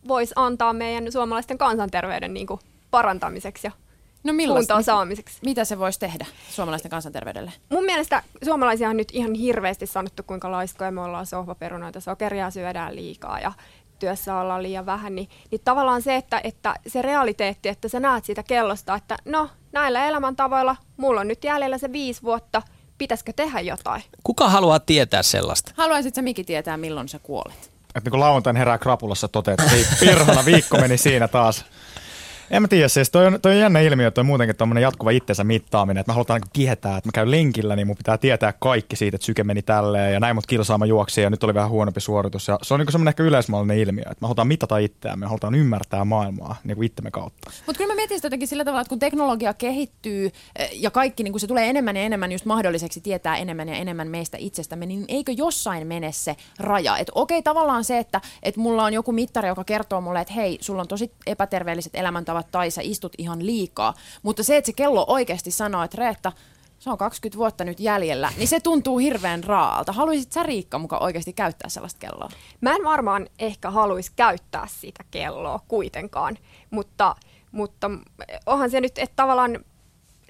voisi 0.09 0.35
antaa 0.37 0.73
meidän 0.73 1.13
suomalaisten 1.13 1.59
kansanterveyden 1.59 2.35
niin 2.35 2.47
kuin 2.47 2.61
parantamiseksi 2.91 3.67
ja 3.67 3.73
no 4.25 4.33
millaista, 4.33 4.83
saamiseksi. 4.83 5.39
Mitä 5.45 5.65
se 5.65 5.79
voisi 5.79 6.01
tehdä 6.01 6.27
suomalaisten 6.51 6.91
kansanterveydelle? 6.91 7.53
Mun 7.71 7.85
mielestä 7.85 8.23
suomalaisia 8.45 8.89
on 8.89 8.97
nyt 8.97 9.09
ihan 9.13 9.35
hirveästi 9.35 9.87
sanottu, 9.87 10.23
kuinka 10.23 10.51
laiskoja 10.51 10.91
me 10.91 11.01
ollaan 11.01 11.27
sohvaperunoita, 11.27 12.01
sokeria 12.01 12.51
syödään 12.51 12.97
liikaa 12.97 13.41
ja 13.41 13.53
työssä 14.03 14.37
ollaan 14.37 14.63
liian 14.63 14.87
vähän, 14.87 15.15
niin, 15.15 15.29
niin 15.51 15.61
tavallaan 15.65 16.03
se, 16.03 16.17
että, 16.17 16.41
että 16.45 16.75
se 16.87 17.03
realiteetti, 17.03 17.69
että 17.69 17.89
sä 17.89 18.01
näet 18.01 18.25
siitä 18.25 18.43
kellosta, 18.43 18.95
että 18.95 19.17
no 19.25 19.49
näillä 19.73 20.07
elämäntavoilla 20.07 20.77
mulla 20.97 21.21
on 21.21 21.29
nyt 21.29 21.45
jäljellä 21.45 21.79
se 21.79 21.93
viisi 21.93 22.23
vuotta, 22.23 22.63
pitäisikö 22.99 23.33
tehdä 23.37 23.61
jotain? 23.61 24.03
Kuka 24.25 24.49
haluaa 24.49 24.81
tietää 24.81 25.23
sellaista? 25.23 25.73
Haluaisit 25.77 26.15
sä 26.15 26.23
Miki 26.23 26.45
tietää, 26.45 26.77
milloin 26.77 27.09
sä 27.09 27.19
kuolet? 27.19 27.71
Että 27.95 28.11
niin 28.11 28.21
lauantain 28.21 28.57
herää 28.57 28.79
krapulassa 28.79 29.29
toteat, 29.29 29.61
että 29.61 29.77
ei, 29.77 29.85
pirhana 30.01 30.45
viikko 30.45 30.79
meni 30.79 30.99
siinä 30.99 31.29
taas. 31.29 31.65
En 32.53 32.63
mä 32.63 32.69
tiedä, 32.69 32.89
siis 32.89 33.11
toi 33.11 33.27
on, 33.27 33.39
toi 33.43 33.53
on 33.53 33.59
jännä 33.59 33.81
ilmiö, 33.81 34.09
että 34.09 34.21
on 34.21 34.27
muutenkin 34.27 34.57
tämmöinen 34.57 34.83
jatkuva 34.83 35.11
itsensä 35.11 35.45
mittaaminen, 35.45 36.01
että 36.01 36.11
mä 36.13 36.15
halutaan 36.15 36.41
niin 36.41 36.51
kihetää, 36.53 36.97
että 36.97 37.09
mä 37.09 37.13
käyn 37.13 37.31
lenkillä, 37.31 37.77
niin 37.77 37.87
mun 37.87 37.97
pitää 37.97 38.19
tietää 38.19 38.53
kaikki 38.53 38.97
siitä, 38.97 39.15
että 39.17 39.25
syke 39.25 39.45
meni 39.45 39.63
tälleen 39.63 40.13
ja 40.13 40.21
näin 40.21 40.37
mut 40.37 40.47
kilsaama 40.47 40.87
juoksi 40.87 41.23
ja 41.23 41.31
nyt 41.31 41.45
oli 41.45 41.55
vähän 41.55 41.71
huonompi 41.71 42.01
suoritus. 42.01 42.49
Ja 42.49 42.59
se 42.63 42.75
on 42.75 42.81
niin 42.81 42.93
semmoinen 42.93 43.11
ehkä 43.11 43.23
yleismallinen 43.23 43.79
ilmiö, 43.79 44.03
että 44.03 44.17
me 44.21 44.27
halutaan 44.27 44.49
mitata 44.49 44.79
itseämme, 44.79 45.25
me 45.25 45.27
halutaan 45.27 45.55
ymmärtää 45.55 46.05
maailmaa 46.05 46.57
niin 46.65 46.77
kuin 46.77 46.87
itsemme 46.87 47.11
kautta. 47.11 47.51
Mutta 47.67 47.79
kyllä 47.79 47.93
mä 47.93 47.97
mietin 47.97 48.19
sitä 48.19 48.27
jotenkin 48.27 48.49
sillä 48.49 48.65
tavalla, 48.65 48.81
että 48.81 48.89
kun 48.89 48.99
teknologia 48.99 49.55
kehittyy 49.55 50.31
eh, 50.57 50.71
ja 50.73 50.91
kaikki, 50.91 51.23
niin 51.23 51.33
kun 51.33 51.41
se 51.41 51.47
tulee 51.47 51.71
enemmän 51.71 51.97
ja 51.97 52.03
enemmän 52.03 52.33
just 52.33 52.45
mahdolliseksi 52.45 53.01
tietää 53.01 53.37
enemmän 53.37 53.69
ja 53.69 53.75
enemmän 53.75 54.09
meistä 54.09 54.39
itsestämme, 54.41 54.87
niin 54.87 55.05
eikö 55.09 55.33
jossain 55.33 55.87
mene 55.87 56.13
se 56.13 56.37
raja? 56.59 56.99
Että 56.99 57.13
okei, 57.15 57.43
tavallaan 57.43 57.85
se, 57.85 57.99
että, 57.99 58.21
että 58.43 58.61
mulla 58.61 58.85
on 58.85 58.93
joku 58.93 59.13
mittari, 59.13 59.49
joka 59.49 59.65
kertoo 59.65 60.01
mulle, 60.01 60.21
että 60.21 60.35
hei, 60.35 60.59
sulla 60.61 60.83
on 60.83 60.89
tosi 60.89 61.13
epäterveelliset 61.27 61.95
elämäntavat 61.95 62.42
tai 62.43 62.71
sä 62.71 62.81
istut 62.85 63.13
ihan 63.19 63.47
liikaa. 63.47 63.95
Mutta 64.23 64.43
se, 64.43 64.57
että 64.57 64.67
se 64.67 64.73
kello 64.73 65.05
oikeasti 65.09 65.51
sanoo, 65.51 65.83
että 65.83 65.97
Reetta, 65.99 66.33
se 66.79 66.91
on 66.91 66.99
20 66.99 67.39
vuotta 67.39 67.65
nyt 67.65 67.81
jäljellä, 67.81 68.33
niin 68.37 68.49
se 68.49 68.61
tuntuu 68.61 68.99
hirveän 68.99 69.45
raalta. 69.45 69.93
Haluaisit 69.93 70.33
sä 70.33 70.43
Riikka 70.43 70.79
mukaan 70.79 71.03
oikeasti 71.03 71.33
käyttää 71.33 71.69
sellaista 71.69 71.99
kelloa? 71.99 72.29
Mä 72.61 72.75
en 72.75 72.85
varmaan 72.85 73.29
ehkä 73.39 73.71
haluaisi 73.71 74.13
käyttää 74.17 74.67
sitä 74.67 75.05
kelloa 75.11 75.61
kuitenkaan, 75.69 76.39
mutta, 76.71 77.17
mutta 77.53 77.91
onhan 78.47 78.71
se 78.71 78.81
nyt, 78.81 78.99
että 78.99 79.17
tavallaan 79.17 79.65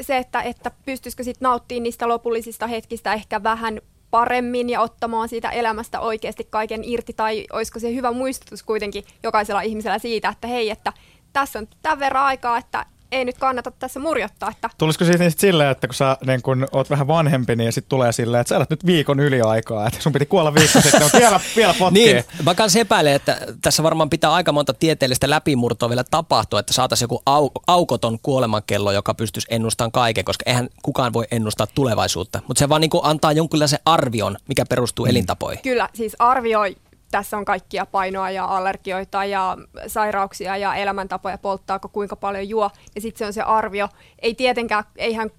se, 0.00 0.16
että, 0.16 0.42
että 0.42 0.70
pystyisikö 0.84 1.24
sitten 1.24 1.46
nauttimaan 1.46 1.82
niistä 1.82 2.08
lopullisista 2.08 2.66
hetkistä 2.66 3.12
ehkä 3.12 3.42
vähän 3.42 3.80
paremmin 4.10 4.70
ja 4.70 4.80
ottamaan 4.80 5.28
siitä 5.28 5.50
elämästä 5.50 6.00
oikeasti 6.00 6.46
kaiken 6.50 6.84
irti, 6.84 7.12
tai 7.12 7.46
olisiko 7.52 7.78
se 7.78 7.94
hyvä 7.94 8.12
muistutus 8.12 8.62
kuitenkin 8.62 9.04
jokaisella 9.22 9.60
ihmisellä 9.60 9.98
siitä, 9.98 10.28
että 10.28 10.48
hei, 10.48 10.70
että 10.70 10.92
tässä 11.32 11.58
on 11.58 11.68
tämän 11.82 11.98
verran 11.98 12.24
aikaa, 12.24 12.58
että 12.58 12.86
ei 13.12 13.24
nyt 13.24 13.38
kannata 13.38 13.70
tässä 13.70 14.00
murjottaa. 14.00 14.50
Että... 14.50 14.70
Tulisiko 14.78 15.04
siis 15.04 15.18
niin 15.18 15.30
silleen, 15.36 15.70
että 15.70 15.86
kun 15.86 15.94
sä 15.94 16.16
niin 16.26 16.42
kun 16.42 16.68
oot 16.72 16.90
vähän 16.90 17.06
vanhempi, 17.06 17.56
niin 17.56 17.72
sitten 17.72 17.88
tulee 17.88 18.12
silleen, 18.12 18.40
että 18.40 18.48
sä 18.48 18.56
elät 18.56 18.70
nyt 18.70 18.86
viikon 18.86 19.20
yliaikaa, 19.20 19.86
että 19.86 20.02
sun 20.02 20.12
piti 20.12 20.26
kuolla 20.26 20.54
viikko 20.54 20.80
sitten, 20.80 21.02
mutta 21.02 21.18
vielä, 21.18 21.40
vielä 21.56 21.74
potkee. 21.78 22.12
Niin, 22.12 22.24
mä 22.44 22.54
kanssa 22.54 22.78
epäilen, 22.78 23.12
että 23.12 23.38
tässä 23.62 23.82
varmaan 23.82 24.10
pitää 24.10 24.32
aika 24.32 24.52
monta 24.52 24.74
tieteellistä 24.74 25.30
läpimurtoa 25.30 25.88
vielä 25.88 26.04
tapahtua, 26.10 26.60
että 26.60 26.72
saataisiin 26.72 27.04
joku 27.04 27.22
au, 27.26 27.50
aukoton 27.66 28.18
kuolemankello, 28.22 28.92
joka 28.92 29.14
pystyisi 29.14 29.48
ennustamaan 29.50 29.92
kaiken, 29.92 30.24
koska 30.24 30.42
eihän 30.46 30.68
kukaan 30.82 31.12
voi 31.12 31.24
ennustaa 31.30 31.66
tulevaisuutta. 31.74 32.40
Mutta 32.48 32.58
se 32.58 32.68
vaan 32.68 32.80
niin 32.80 32.90
antaa 33.02 33.32
jonkinlaisen 33.32 33.80
arvion, 33.84 34.36
mikä 34.48 34.64
perustuu 34.68 35.06
mm. 35.06 35.10
elintapoihin. 35.10 35.62
Kyllä, 35.62 35.88
siis 35.94 36.16
arvioi 36.18 36.76
tässä 37.12 37.36
on 37.36 37.44
kaikkia 37.44 37.86
painoa 37.86 38.30
ja 38.30 38.44
allergioita 38.44 39.24
ja 39.24 39.56
sairauksia 39.86 40.56
ja 40.56 40.74
elämäntapoja, 40.74 41.38
polttaako 41.38 41.88
kuinka 41.88 42.16
paljon 42.16 42.48
juo. 42.48 42.70
Ja 42.94 43.00
sitten 43.00 43.18
se 43.18 43.26
on 43.26 43.32
se 43.32 43.42
arvio. 43.42 43.88
Ei 44.18 44.34
tietenkään, 44.34 44.84
eihän 44.96 45.30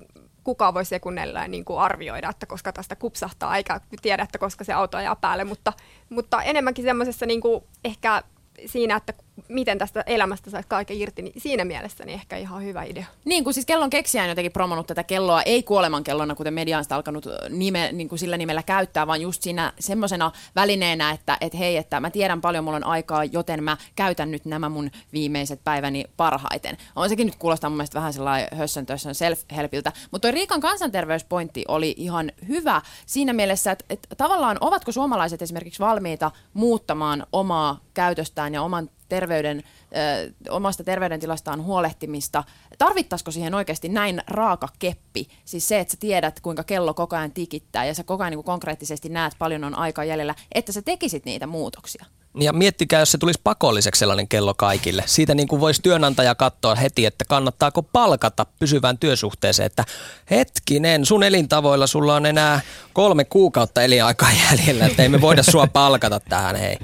kukaan 0.43 0.73
voi 0.73 0.85
sekunnella 0.85 1.47
niin 1.47 1.65
kuin 1.65 1.79
arvioida, 1.79 2.29
että 2.29 2.45
koska 2.45 2.73
tästä 2.73 2.95
kupsahtaa, 2.95 3.57
eikä 3.57 3.81
tiedä, 4.01 4.23
että 4.23 4.37
koska 4.37 4.63
se 4.63 4.73
auto 4.73 4.97
ajaa 4.97 5.15
päälle, 5.15 5.43
mutta, 5.43 5.73
mutta 6.09 6.43
enemmänkin 6.43 6.85
semmoisessa 6.85 7.25
niin 7.25 7.41
ehkä 7.85 8.23
siinä, 8.65 8.95
että 8.95 9.13
miten 9.47 9.77
tästä 9.77 10.03
elämästä 10.07 10.49
saisi 10.49 10.67
kaiken 10.69 10.97
irti, 10.97 11.21
niin 11.21 11.41
siinä 11.41 11.65
mielessä 11.65 12.05
niin 12.05 12.13
ehkä 12.13 12.37
ihan 12.37 12.63
hyvä 12.63 12.83
idea. 12.83 13.05
Niin 13.25 13.43
kuin 13.43 13.53
siis 13.53 13.65
kellon 13.65 13.89
keksijä 13.89 14.23
on 14.23 14.29
jotenkin 14.29 14.51
promonut 14.51 14.87
tätä 14.87 15.03
kelloa, 15.03 15.41
ei 15.41 15.63
kuolemankellona, 15.63 16.35
kuten 16.35 16.53
media 16.53 16.77
on 16.77 16.83
sitä 16.83 16.95
alkanut 16.95 17.25
nime, 17.49 17.89
niin 17.91 18.09
kuin 18.09 18.19
sillä 18.19 18.37
nimellä 18.37 18.63
käyttää, 18.63 19.07
vaan 19.07 19.21
just 19.21 19.41
siinä 19.43 19.73
semmoisena 19.79 20.31
välineenä, 20.55 21.11
että 21.11 21.37
et 21.41 21.59
hei, 21.59 21.77
että 21.77 21.99
mä 21.99 22.09
tiedän 22.09 22.41
paljon 22.41 22.63
mulla 22.63 22.77
on 22.77 22.83
aikaa, 22.83 23.23
joten 23.23 23.63
mä 23.63 23.77
käytän 23.95 24.31
nyt 24.31 24.45
nämä 24.45 24.69
mun 24.69 24.91
viimeiset 25.13 25.63
päiväni 25.63 26.05
parhaiten. 26.17 26.77
On 26.95 27.09
sekin 27.09 27.25
nyt 27.25 27.35
kuulostaa 27.35 27.69
mun 27.69 27.77
mielestä 27.77 27.99
vähän 27.99 28.13
sellainen 28.13 28.47
hössön 28.57 28.85
tössön 28.85 29.15
self-helpiltä, 29.15 29.91
mutta 30.11 30.27
toi 30.27 30.31
Riikan 30.31 30.61
kansanterveyspointti 30.61 31.65
oli 31.67 31.93
ihan 31.97 32.31
hyvä 32.47 32.81
siinä 33.05 33.33
mielessä, 33.33 33.71
että, 33.71 33.85
että 33.89 34.15
tavallaan 34.15 34.57
ovatko 34.61 34.91
suomalaiset 34.91 35.41
esimerkiksi 35.41 35.79
valmiita 35.79 36.31
muuttamaan 36.53 37.25
omaa 37.31 37.79
käytöstään 37.93 38.53
ja 38.53 38.61
oman 38.61 38.89
terveyden, 39.09 39.63
ö, 39.95 40.33
omasta 40.49 40.83
terveydentilastaan 40.83 41.63
huolehtimista. 41.63 42.43
Tarvittaisiko 42.77 43.31
siihen 43.31 43.53
oikeasti 43.53 43.89
näin 43.89 44.21
raaka 44.27 44.67
keppi? 44.79 45.27
Siis 45.45 45.67
se, 45.67 45.79
että 45.79 45.91
sä 45.91 45.97
tiedät, 45.99 46.39
kuinka 46.39 46.63
kello 46.63 46.93
koko 46.93 47.15
ajan 47.15 47.31
tikittää 47.31 47.85
ja 47.85 47.93
sä 47.93 48.03
koko 48.03 48.23
ajan 48.23 48.31
niin 48.31 48.43
konkreettisesti 48.43 49.09
näet, 49.09 49.33
paljon 49.39 49.63
on 49.63 49.75
aikaa 49.75 50.05
jäljellä, 50.05 50.35
että 50.51 50.71
sä 50.71 50.81
tekisit 50.81 51.25
niitä 51.25 51.47
muutoksia. 51.47 52.05
Ja 52.39 52.53
miettikää, 52.53 52.99
jos 52.99 53.11
se 53.11 53.17
tulisi 53.17 53.39
pakolliseksi 53.43 53.99
sellainen 53.99 54.27
kello 54.27 54.53
kaikille. 54.53 55.03
Siitä 55.05 55.35
niin 55.35 55.47
kuin 55.47 55.61
voisi 55.61 55.81
työnantaja 55.81 56.35
katsoa 56.35 56.75
heti, 56.75 57.05
että 57.05 57.25
kannattaako 57.25 57.83
palkata 57.83 58.45
pysyvään 58.59 58.97
työsuhteeseen, 58.97 59.65
että 59.65 59.85
hetkinen, 60.29 61.05
sun 61.05 61.23
elintavoilla 61.23 61.87
sulla 61.87 62.15
on 62.15 62.25
enää 62.25 62.61
kolme 62.93 63.25
kuukautta 63.25 63.81
elinaikaa 63.81 64.29
jäljellä, 64.49 64.85
että 64.85 65.03
ei 65.03 65.09
me 65.09 65.21
voida 65.21 65.43
sua 65.43 65.67
palkata 65.67 66.19
tähän, 66.19 66.55
hei. 66.55 66.77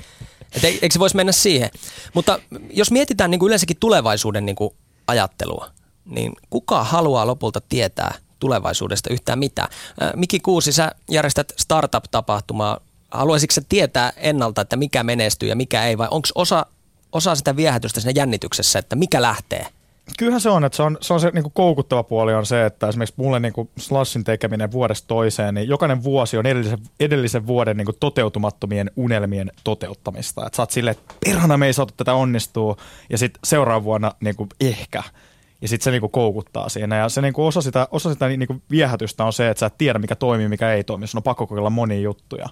Et 0.55 0.63
eikö 0.63 0.89
se 0.91 0.99
voisi 0.99 1.15
mennä 1.15 1.31
siihen? 1.31 1.69
Mutta 2.13 2.39
jos 2.69 2.91
mietitään 2.91 3.31
niin 3.31 3.39
kuin 3.39 3.47
yleensäkin 3.47 3.77
tulevaisuuden 3.79 4.45
niin 4.45 4.55
kuin 4.55 4.73
ajattelua, 5.07 5.71
niin 6.05 6.33
kuka 6.49 6.83
haluaa 6.83 7.27
lopulta 7.27 7.61
tietää 7.61 8.15
tulevaisuudesta 8.39 9.13
yhtään 9.13 9.39
mitään? 9.39 9.69
Miki 10.15 10.39
Kuusi, 10.39 10.71
sä 10.71 10.91
järjestät 11.11 11.53
startup-tapahtumaa. 11.57 12.79
Haluaisitko 13.11 13.53
sä 13.53 13.61
tietää 13.69 14.13
ennalta, 14.17 14.61
että 14.61 14.75
mikä 14.75 15.03
menestyy 15.03 15.49
ja 15.49 15.55
mikä 15.55 15.85
ei, 15.85 15.97
vai 15.97 16.07
onko 16.11 16.27
osa, 16.35 16.65
osa 17.11 17.35
sitä 17.35 17.55
viehätystä 17.55 17.99
siinä 17.99 18.21
jännityksessä, 18.21 18.79
että 18.79 18.95
mikä 18.95 19.21
lähtee– 19.21 19.67
Kyllähän 20.17 20.41
se 20.41 20.49
on, 20.49 20.65
että 20.65 20.75
se 20.75 20.83
on 20.83 20.97
se, 21.01 21.13
on 21.13 21.19
se 21.19 21.31
niin 21.33 21.43
kuin 21.43 21.53
koukuttava 21.53 22.03
puoli 22.03 22.33
on 22.33 22.45
se, 22.45 22.65
että 22.65 22.87
esimerkiksi 22.87 23.15
mulle 23.17 23.39
niin 23.39 23.53
kuin 23.53 23.69
slashin 23.77 24.23
tekeminen 24.23 24.71
vuodesta 24.71 25.07
toiseen, 25.07 25.55
niin 25.55 25.67
jokainen 25.67 26.03
vuosi 26.03 26.37
on 26.37 26.45
edellisen, 26.45 26.79
edellisen 26.99 27.47
vuoden 27.47 27.77
niin 27.77 27.85
kuin 27.85 27.97
toteutumattomien 27.99 28.91
unelmien 28.95 29.51
toteuttamista. 29.63 30.45
Että 30.45 30.55
sä 30.55 30.61
oot 30.61 30.71
silleen, 30.71 30.97
että 30.97 31.13
perhana 31.25 31.57
me 31.57 31.65
ei 31.65 31.73
saatu 31.73 31.93
tätä 31.97 32.13
onnistua, 32.13 32.75
ja 33.09 33.17
sitten 33.17 33.39
seuraavana 33.43 33.83
vuonna 33.83 34.11
niin 34.21 34.35
kuin 34.35 34.49
ehkä– 34.59 35.03
ja 35.61 35.67
sitten 35.67 35.83
se 35.83 35.91
niinku 35.91 36.09
koukuttaa 36.09 36.69
siinä. 36.69 36.97
Ja 36.97 37.09
se 37.09 37.21
niinku 37.21 37.47
osa 37.47 37.61
sitä, 37.61 37.87
osa 37.91 38.13
sitä 38.13 38.27
niinku 38.27 38.61
viehätystä 38.71 39.25
on 39.25 39.33
se, 39.33 39.49
että 39.49 39.59
sä 39.59 39.65
et 39.65 39.77
tiedä, 39.77 39.99
mikä 39.99 40.15
toimii, 40.15 40.47
mikä 40.47 40.73
ei 40.73 40.83
toimi. 40.83 41.07
Sun 41.07 41.19
on 41.19 41.23
pakko 41.23 41.47
kokeilla 41.47 41.69
monia 41.69 41.99
juttuja. 41.99 42.45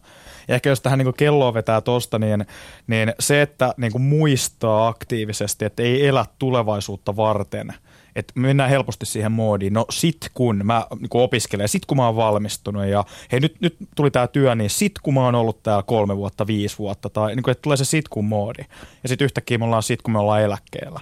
Ja 0.47 0.55
ehkä 0.55 0.69
jos 0.69 0.81
tähän 0.81 0.99
niinku 0.99 1.13
kelloa 1.13 1.53
vetää 1.53 1.81
tosta, 1.81 2.19
niin, 2.19 2.45
niin 2.87 3.13
se, 3.19 3.41
että 3.41 3.73
niinku 3.77 3.99
muistaa 3.99 4.87
aktiivisesti, 4.87 5.65
että 5.65 5.83
ei 5.83 6.07
elä 6.07 6.25
tulevaisuutta 6.39 7.15
varten– 7.15 7.73
että 8.17 8.33
mennään 8.35 8.69
helposti 8.69 9.05
siihen 9.05 9.31
moodiin. 9.31 9.73
No 9.73 9.85
sit 9.89 10.29
kun 10.33 10.61
mä 10.63 10.87
niin 10.99 11.09
kun 11.09 11.21
opiskelen, 11.21 11.69
sit 11.69 11.85
kun 11.85 11.97
mä 11.97 12.05
oon 12.05 12.15
valmistunut 12.15 12.85
ja 12.85 13.03
hei 13.31 13.39
nyt, 13.39 13.55
nyt 13.61 13.77
tuli 13.95 14.11
tää 14.11 14.27
työ, 14.27 14.55
niin 14.55 14.69
sit 14.69 14.93
kun 15.03 15.13
mä 15.13 15.21
oon 15.25 15.35
ollut 15.35 15.63
täällä 15.63 15.83
kolme 15.83 16.17
vuotta, 16.17 16.47
viisi 16.47 16.77
vuotta 16.77 17.09
tai 17.09 17.35
niin 17.35 17.43
kun, 17.43 17.51
että 17.51 17.61
tulee 17.61 17.77
se 17.77 17.85
sit 17.85 18.07
kun 18.07 18.25
moodi. 18.25 18.63
Ja 19.03 19.09
sitten 19.09 19.25
yhtäkkiä 19.25 19.57
me 19.57 19.65
ollaan 19.65 19.83
sit 19.83 20.01
kun 20.01 20.11
me 20.11 20.19
ollaan 20.19 20.41
eläkkeellä. 20.41 20.99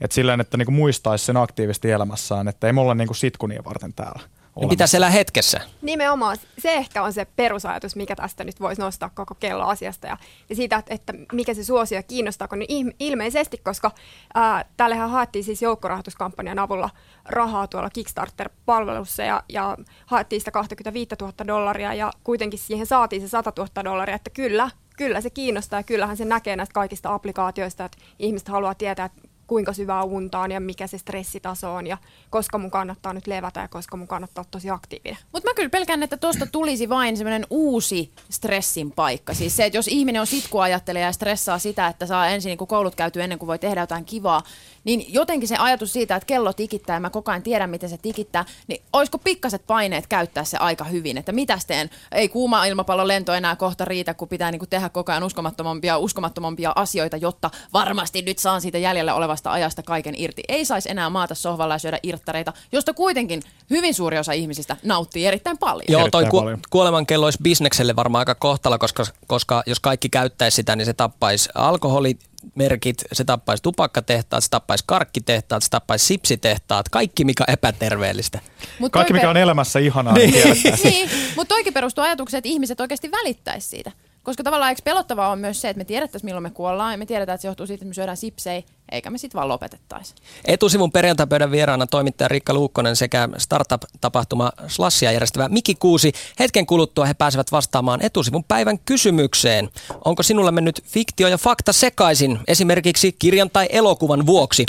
Että 0.00 0.14
silleen, 0.14 0.40
että 0.40 0.56
niin 0.56 0.72
muistaisi 0.72 1.24
sen 1.24 1.36
aktiivisesti 1.36 1.90
elämässään, 1.90 2.48
että 2.48 2.66
ei 2.66 2.72
me 2.72 2.80
olla 2.80 2.94
niin 2.94 3.14
sitkunia 3.14 3.64
varten 3.64 3.94
täällä. 3.94 4.20
Niin 4.60 4.68
pitäisi 4.68 4.96
elää 4.96 5.10
hetkessä. 5.10 5.60
Nimenomaan. 5.82 6.36
Se 6.58 6.74
ehkä 6.74 7.02
on 7.02 7.12
se 7.12 7.24
perusajatus, 7.24 7.96
mikä 7.96 8.16
tästä 8.16 8.44
nyt 8.44 8.60
voisi 8.60 8.80
nostaa 8.80 9.10
koko 9.14 9.34
kello 9.34 9.64
asiasta 9.64 10.06
ja, 10.06 10.16
ja 10.48 10.56
siitä, 10.56 10.82
että 10.88 11.12
mikä 11.32 11.54
se 11.54 11.64
suosio 11.64 11.98
ja 11.98 12.02
kiinnostaako 12.02 12.56
niin 12.56 12.94
ilmeisesti, 12.98 13.58
koska 13.58 13.90
ää, 14.34 14.64
tällähän 14.76 15.10
haettiin 15.10 15.44
siis 15.44 15.62
joukkorahoituskampanjan 15.62 16.58
avulla 16.58 16.90
rahaa 17.24 17.66
tuolla 17.66 17.90
Kickstarter-palvelussa 17.90 19.22
ja, 19.22 19.42
ja 19.48 19.76
haettiin 20.06 20.40
sitä 20.40 20.50
25 20.50 21.10
000 21.20 21.32
dollaria 21.46 21.94
ja 21.94 22.12
kuitenkin 22.24 22.58
siihen 22.58 22.86
saatiin 22.86 23.22
se 23.22 23.28
100 23.28 23.52
000 23.56 23.84
dollaria, 23.84 24.16
että 24.16 24.30
kyllä, 24.30 24.70
kyllä 24.96 25.20
se 25.20 25.30
kiinnostaa 25.30 25.78
ja 25.78 25.84
kyllähän 25.84 26.16
se 26.16 26.24
näkee 26.24 26.56
näistä 26.56 26.72
kaikista 26.72 27.14
applikaatioista, 27.14 27.84
että 27.84 27.98
ihmiset 28.18 28.48
haluaa 28.48 28.74
tietää, 28.74 29.06
että 29.06 29.29
kuinka 29.50 29.72
syvää 29.72 30.02
unta 30.02 30.38
on 30.38 30.50
ja 30.52 30.60
mikä 30.60 30.86
se 30.86 30.98
stressitaso 30.98 31.74
on 31.74 31.86
ja 31.86 31.98
koska 32.30 32.58
mun 32.58 32.70
kannattaa 32.70 33.12
nyt 33.12 33.26
levätä 33.26 33.60
ja 33.60 33.68
koska 33.68 33.96
mun 33.96 34.08
kannattaa 34.08 34.42
olla 34.42 34.48
tosi 34.50 34.70
aktiivinen. 34.70 35.18
Mutta 35.32 35.48
mä 35.48 35.54
kyllä 35.54 35.68
pelkään, 35.68 36.02
että 36.02 36.16
tuosta 36.16 36.46
tulisi 36.46 36.88
vain 36.88 37.16
semmoinen 37.16 37.46
uusi 37.50 38.12
stressin 38.30 38.92
paikka. 38.92 39.34
Siis 39.34 39.56
se, 39.56 39.64
että 39.64 39.78
jos 39.78 39.88
ihminen 39.88 40.20
on 40.20 40.26
sitkuajattelija 40.26 41.04
ja 41.04 41.12
stressaa 41.12 41.58
sitä, 41.58 41.86
että 41.86 42.06
saa 42.06 42.28
ensin 42.28 42.48
niin 42.48 42.68
koulut 42.68 42.94
käyty 42.94 43.22
ennen 43.22 43.38
kuin 43.38 43.46
voi 43.46 43.58
tehdä 43.58 43.80
jotain 43.80 44.04
kivaa, 44.04 44.42
niin 44.84 45.04
jotenkin 45.08 45.48
se 45.48 45.56
ajatus 45.56 45.92
siitä, 45.92 46.16
että 46.16 46.26
kello 46.26 46.52
tikittää 46.52 46.96
ja 46.96 47.00
mä 47.00 47.10
koko 47.10 47.30
ajan 47.30 47.42
tiedän, 47.42 47.70
miten 47.70 47.90
se 47.90 47.98
tikittää, 47.98 48.44
niin 48.66 48.82
olisiko 48.92 49.18
pikkaset 49.18 49.66
paineet 49.66 50.06
käyttää 50.06 50.44
se 50.44 50.56
aika 50.56 50.84
hyvin, 50.84 51.18
että 51.18 51.32
mitä 51.32 51.58
teen? 51.66 51.90
Ei 52.12 52.28
kuuma 52.28 52.64
ilmapallon 52.64 53.08
lento 53.08 53.34
enää 53.34 53.56
kohta 53.56 53.84
riitä, 53.84 54.14
kun 54.14 54.28
pitää 54.28 54.50
niin 54.50 54.58
kuin 54.58 54.68
tehdä 54.68 54.88
koko 54.88 55.12
ajan 55.12 55.24
uskomattomampia, 55.24 55.98
uskomattomampia 55.98 56.72
asioita, 56.76 57.16
jotta 57.16 57.50
varmasti 57.72 58.22
nyt 58.22 58.38
saan 58.38 58.60
siitä 58.60 58.78
jäljellä 58.78 59.14
olevasta 59.14 59.39
vapaasta 59.44 59.52
ajasta 59.52 59.82
kaiken 59.82 60.14
irti. 60.18 60.42
Ei 60.48 60.64
saisi 60.64 60.90
enää 60.90 61.10
maata 61.10 61.34
sohvalla 61.34 61.74
ja 61.74 61.78
syödä 61.78 61.98
irttareita, 62.02 62.52
josta 62.72 62.94
kuitenkin 62.94 63.42
hyvin 63.70 63.94
suuri 63.94 64.18
osa 64.18 64.32
ihmisistä 64.32 64.76
nauttii 64.82 65.26
erittäin 65.26 65.58
paljon. 65.58 65.84
Joo, 65.88 66.08
toi 66.10 66.24
ku- 66.24 66.42
kuolemankello 66.70 67.26
olisi 67.26 67.38
bisnekselle 67.42 67.96
varmaan 67.96 68.20
aika 68.20 68.34
kohtalo, 68.34 68.78
koska, 68.78 69.04
koska 69.26 69.62
jos 69.66 69.80
kaikki 69.80 70.08
käyttäisi 70.08 70.54
sitä, 70.54 70.76
niin 70.76 70.86
se 70.86 70.92
tappaisi 70.92 71.48
alkoholimerkit, 71.54 73.04
se 73.12 73.24
tappaisi 73.24 73.62
tupakkatehtaat, 73.62 74.44
se 74.44 74.50
tappaisi 74.50 74.84
karkkitehtaat, 74.86 75.62
se 75.62 75.70
tappaisi 75.70 76.06
sipsitehtaat, 76.06 76.88
kaikki 76.88 77.24
mikä 77.24 77.44
on 77.48 77.52
epäterveellistä. 77.54 78.40
Mut 78.78 78.92
Kaikki, 78.92 79.12
mikä 79.12 79.22
per- 79.22 79.30
on 79.30 79.36
elämässä 79.36 79.78
ihanaa, 79.78 80.14
niin 80.14 80.32
kiellettäisiin. 80.32 80.92
niin, 80.92 81.10
mutta 81.36 81.54
toikin 81.54 81.74
perustuu 81.74 82.04
ajatukseen, 82.04 82.38
että 82.38 82.48
ihmiset 82.48 82.80
oikeasti 82.80 83.10
välittäisi 83.10 83.68
siitä. 83.68 83.92
Koska 84.22 84.42
tavallaan 84.42 84.68
eikö 84.68 84.82
pelottavaa 84.84 85.28
on 85.28 85.38
myös 85.38 85.60
se, 85.60 85.68
että 85.68 85.78
me 85.78 85.84
tiedettäisiin 85.84 86.26
milloin 86.26 86.42
me 86.42 86.50
kuollaan 86.50 86.92
ja 86.92 86.98
me 86.98 87.06
tiedetään, 87.06 87.34
että 87.34 87.42
se 87.42 87.48
johtuu 87.48 87.66
siitä, 87.66 87.76
että 87.76 87.88
me 87.88 87.94
syödään 87.94 88.16
sipsejä, 88.16 88.62
eikä 88.92 89.10
me 89.10 89.18
sitten 89.18 89.38
vaan 89.38 89.48
lopetettaisi. 89.48 90.14
Etusivun 90.44 90.92
perjantaipöydän 90.92 91.50
vieraana 91.50 91.86
toimittaja 91.86 92.28
Riikka 92.28 92.54
Luukkonen 92.54 92.96
sekä 92.96 93.28
startup-tapahtuma 93.38 94.52
Slashia 94.66 95.12
järjestävä 95.12 95.48
Miki 95.48 95.74
Kuusi. 95.74 96.12
Hetken 96.38 96.66
kuluttua 96.66 97.06
he 97.06 97.14
pääsevät 97.14 97.52
vastaamaan 97.52 98.04
etusivun 98.04 98.44
päivän 98.44 98.78
kysymykseen. 98.78 99.68
Onko 100.04 100.22
sinulle 100.22 100.50
mennyt 100.50 100.82
fiktio 100.84 101.28
ja 101.28 101.38
fakta 101.38 101.72
sekaisin, 101.72 102.38
esimerkiksi 102.48 103.12
kirjan 103.12 103.50
tai 103.50 103.68
elokuvan 103.70 104.26
vuoksi? 104.26 104.64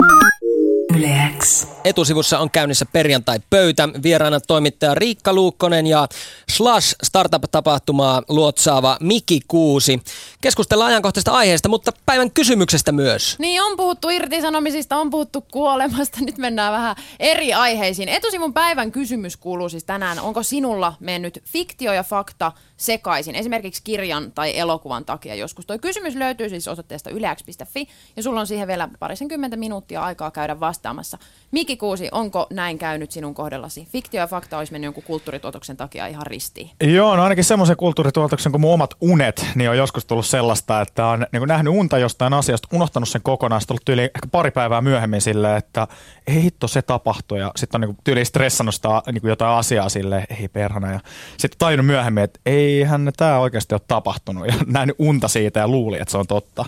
Yle 0.96 1.30
X. 1.38 1.66
Etusivussa 1.84 2.38
on 2.38 2.50
käynnissä 2.50 2.86
perjantai-pöytä. 2.86 3.88
Vieraana 4.02 4.40
toimittaja 4.40 4.94
Riikka 4.94 5.32
Luukkonen 5.32 5.86
ja 5.86 6.08
Slash 6.50 6.96
Startup-tapahtumaa 7.02 8.22
luotsaava 8.28 8.96
Miki 9.00 9.40
Kuusi. 9.48 10.00
Keskustellaan 10.42 10.88
ajankohtaisesta 10.88 11.32
aiheesta, 11.32 11.68
mutta 11.68 11.92
päivän 12.06 12.30
kysymyksestä 12.30 12.92
myös. 12.92 13.36
Niin, 13.38 13.62
on 13.62 13.76
puhuttu 13.76 14.10
irtisanomisista, 14.10 14.96
on 14.96 15.10
puhuttu 15.10 15.44
kuolemasta. 15.52 16.18
Nyt 16.20 16.38
mennään 16.38 16.72
vähän 16.72 16.96
eri 17.20 17.52
aiheisiin. 17.54 18.08
Etusivun 18.08 18.52
päivän 18.52 18.92
kysymys 18.92 19.36
kuuluu 19.36 19.68
siis 19.68 19.84
tänään. 19.84 20.20
Onko 20.20 20.42
sinulla 20.42 20.94
mennyt 21.00 21.42
fiktio 21.44 21.92
ja 21.92 22.02
fakta 22.02 22.52
sekaisin, 22.76 23.34
esimerkiksi 23.34 23.82
kirjan 23.84 24.32
tai 24.32 24.58
elokuvan 24.58 25.04
takia 25.04 25.34
joskus? 25.34 25.66
Tuo 25.66 25.78
kysymys 25.78 26.14
löytyy 26.14 26.48
siis 26.48 26.68
osoitteesta 26.68 27.10
yleäks.fi 27.10 27.88
ja 28.16 28.22
sulla 28.22 28.40
on 28.40 28.46
siihen 28.46 28.68
vielä 28.68 28.88
parisenkymmentä 28.98 29.56
minuuttia 29.56 30.02
aikaa 30.02 30.30
käydä 30.30 30.60
vastaamassa. 30.60 31.18
Miki 31.50 31.76
Kuusi, 31.76 32.08
onko 32.12 32.46
näin 32.50 32.78
käynyt 32.78 33.10
sinun 33.10 33.34
kohdallasi? 33.34 33.88
Fiktio 33.92 34.20
ja 34.20 34.26
fakta 34.26 34.58
olisi 34.58 34.72
mennyt 34.72 34.86
jonkun 34.86 35.02
kulttuurituotoksen 35.02 35.76
takia 35.76 36.06
ihan 36.06 36.26
ristiin. 36.26 36.70
Joo, 36.84 37.16
no 37.16 37.22
ainakin 37.22 37.44
semmoisen 37.44 37.76
kulttuurituotoksen 37.76 38.52
kuin 38.52 38.60
mun 38.60 38.74
omat 38.74 38.94
unet, 39.00 39.46
niin 39.54 39.70
on 39.70 39.76
joskus 39.76 40.04
tullut 40.04 40.26
sellaista, 40.32 40.80
että 40.80 41.06
on 41.06 41.26
niin 41.32 41.48
nähnyt 41.48 41.74
unta 41.74 41.98
jostain 41.98 42.34
asiasta, 42.34 42.68
unohtanut 42.72 43.08
sen 43.08 43.22
kokonaan, 43.22 43.60
sitten 43.60 43.74
ollut 43.74 43.84
tyyli 43.84 44.02
ehkä 44.02 44.26
pari 44.32 44.50
päivää 44.50 44.80
myöhemmin 44.80 45.20
silleen, 45.20 45.56
että 45.56 45.86
ei 46.26 46.42
hitto, 46.42 46.68
se 46.68 46.82
tapahtui, 46.82 47.40
ja 47.40 47.52
sitten 47.56 47.82
on 47.84 47.88
niin 47.88 47.98
tyyli 48.04 48.24
stressannut 48.24 48.74
sitä 48.74 49.02
niin 49.12 49.22
jotain 49.24 49.58
asiaa 49.58 49.88
silleen, 49.88 50.24
ei 50.40 50.48
perhana, 50.48 50.92
ja 50.92 51.00
sitten 51.38 51.58
tajunnut 51.58 51.86
myöhemmin, 51.86 52.24
että 52.24 52.40
eihän 52.46 53.12
tämä 53.16 53.38
oikeasti 53.38 53.74
ole 53.74 53.80
tapahtunut, 53.88 54.46
ja 54.46 54.54
nähnyt 54.76 54.96
unta 54.98 55.28
siitä 55.28 55.60
ja 55.60 55.68
luuli, 55.68 55.98
että 56.00 56.12
se 56.12 56.18
on 56.18 56.26
totta. 56.26 56.64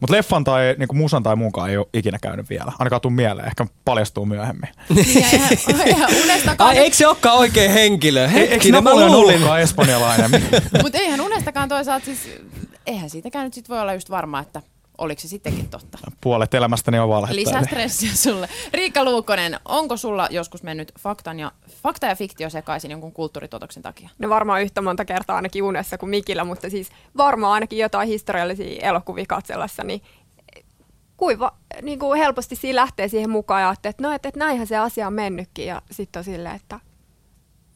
Mutta 0.00 0.16
leffan 0.16 0.44
tai 0.44 0.74
niin 0.78 0.88
musan 0.92 1.22
tai 1.22 1.36
muunkaan 1.36 1.70
ei 1.70 1.76
ole 1.76 1.86
ikinä 1.94 2.18
käynyt 2.22 2.50
vielä, 2.50 2.72
ainakaan 2.78 3.00
tuu 3.00 3.10
mieleen, 3.10 3.48
ehkä 3.48 3.66
paljastuu 3.84 4.26
myöhemmin. 4.26 4.68
Ja 5.68 5.84
eihän 5.84 6.10
unestakaan, 6.22 6.70
Ai, 6.70 6.78
eikö 6.78 6.96
se 6.96 7.06
olekaan 7.06 7.38
oikein 7.38 7.70
henkilö? 7.70 8.24
Eikö 8.24 8.38
Hetkinen, 8.38 8.84
mä 8.84 8.90
Napoleon 8.90 9.12
luulin. 9.12 9.34
ollutkaan 9.34 9.60
espanjalainen? 9.60 10.30
mutta 10.82 10.98
eihän 10.98 11.20
unestakaan 11.20 11.68
toisaalta 11.68 12.04
siis, 12.04 12.30
eihän 12.88 13.10
siitäkään 13.10 13.44
nyt 13.44 13.54
sit 13.54 13.68
voi 13.68 13.80
olla 13.80 13.94
just 13.94 14.10
varma, 14.10 14.40
että 14.40 14.62
oliko 14.98 15.20
se 15.20 15.28
sittenkin 15.28 15.68
totta. 15.68 15.98
Puolet 16.20 16.54
elämästäni 16.54 16.98
on 16.98 17.08
valhetta. 17.08 17.36
Lisää 17.36 17.64
stressiä 17.64 18.14
sulle. 18.14 18.48
Riikka 18.72 19.04
Luukkonen, 19.04 19.60
onko 19.64 19.96
sulla 19.96 20.28
joskus 20.30 20.62
mennyt 20.62 20.92
faktan 20.98 21.40
ja, 21.40 21.52
fakta 21.82 22.06
ja 22.06 22.16
fiktio 22.16 22.50
sekaisin 22.50 22.90
jonkun 22.90 23.12
kulttuuritotoksen 23.12 23.82
takia? 23.82 24.08
No 24.18 24.28
varmaan 24.28 24.62
yhtä 24.62 24.82
monta 24.82 25.04
kertaa 25.04 25.36
ainakin 25.36 25.62
unessa 25.62 25.98
kuin 25.98 26.10
Mikillä, 26.10 26.44
mutta 26.44 26.70
siis 26.70 26.88
varmaan 27.16 27.52
ainakin 27.52 27.78
jotain 27.78 28.08
historiallisia 28.08 28.88
elokuvia 28.88 29.24
katsellessa, 29.28 29.84
niin 29.84 30.02
kuiva, 31.16 31.52
niin 31.82 31.98
kuin 31.98 32.18
helposti 32.18 32.56
siinä 32.56 32.76
lähtee 32.76 33.08
siihen 33.08 33.30
mukaan 33.30 33.62
ja 33.62 33.74
että 33.84 34.02
no, 34.02 34.12
että, 34.12 34.28
että 34.28 34.38
näinhän 34.38 34.66
se 34.66 34.76
asia 34.76 35.06
on 35.06 35.12
mennytkin 35.12 35.66
ja 35.66 35.82
sitten 35.90 36.20
on 36.20 36.24
silleen, 36.24 36.56
että 36.56 36.80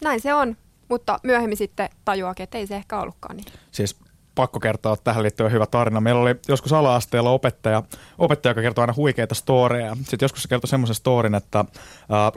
näin 0.03 0.21
se 0.21 0.35
on, 0.35 0.57
mutta 0.89 1.19
myöhemmin 1.23 1.57
sitten 1.57 1.89
tajuakin, 2.05 2.45
että 2.45 2.59
ei 2.59 2.67
se 2.67 2.77
ehkä 2.77 3.01
ollutkaan 3.01 3.37
niin. 3.37 3.47
siis 3.71 3.97
pakko 4.35 4.61
kertoa 4.61 4.97
tähän 4.97 5.23
liittyen 5.23 5.53
hyvä 5.53 5.67
tarina. 5.67 6.01
Meillä 6.01 6.21
oli 6.21 6.35
joskus 6.49 6.73
ala-asteella 6.73 7.31
opettaja, 7.31 7.83
opettaja 8.19 8.51
joka 8.51 8.61
kertoi 8.61 8.83
aina 8.83 8.95
huikeita 8.97 9.35
storeja. 9.35 9.97
Sitten 9.97 10.19
joskus 10.23 10.43
se 10.43 10.49
kertoi 10.49 10.69
semmoisen 10.69 10.95
storin, 10.95 11.35
että 11.35 11.59
äh, 11.59 11.67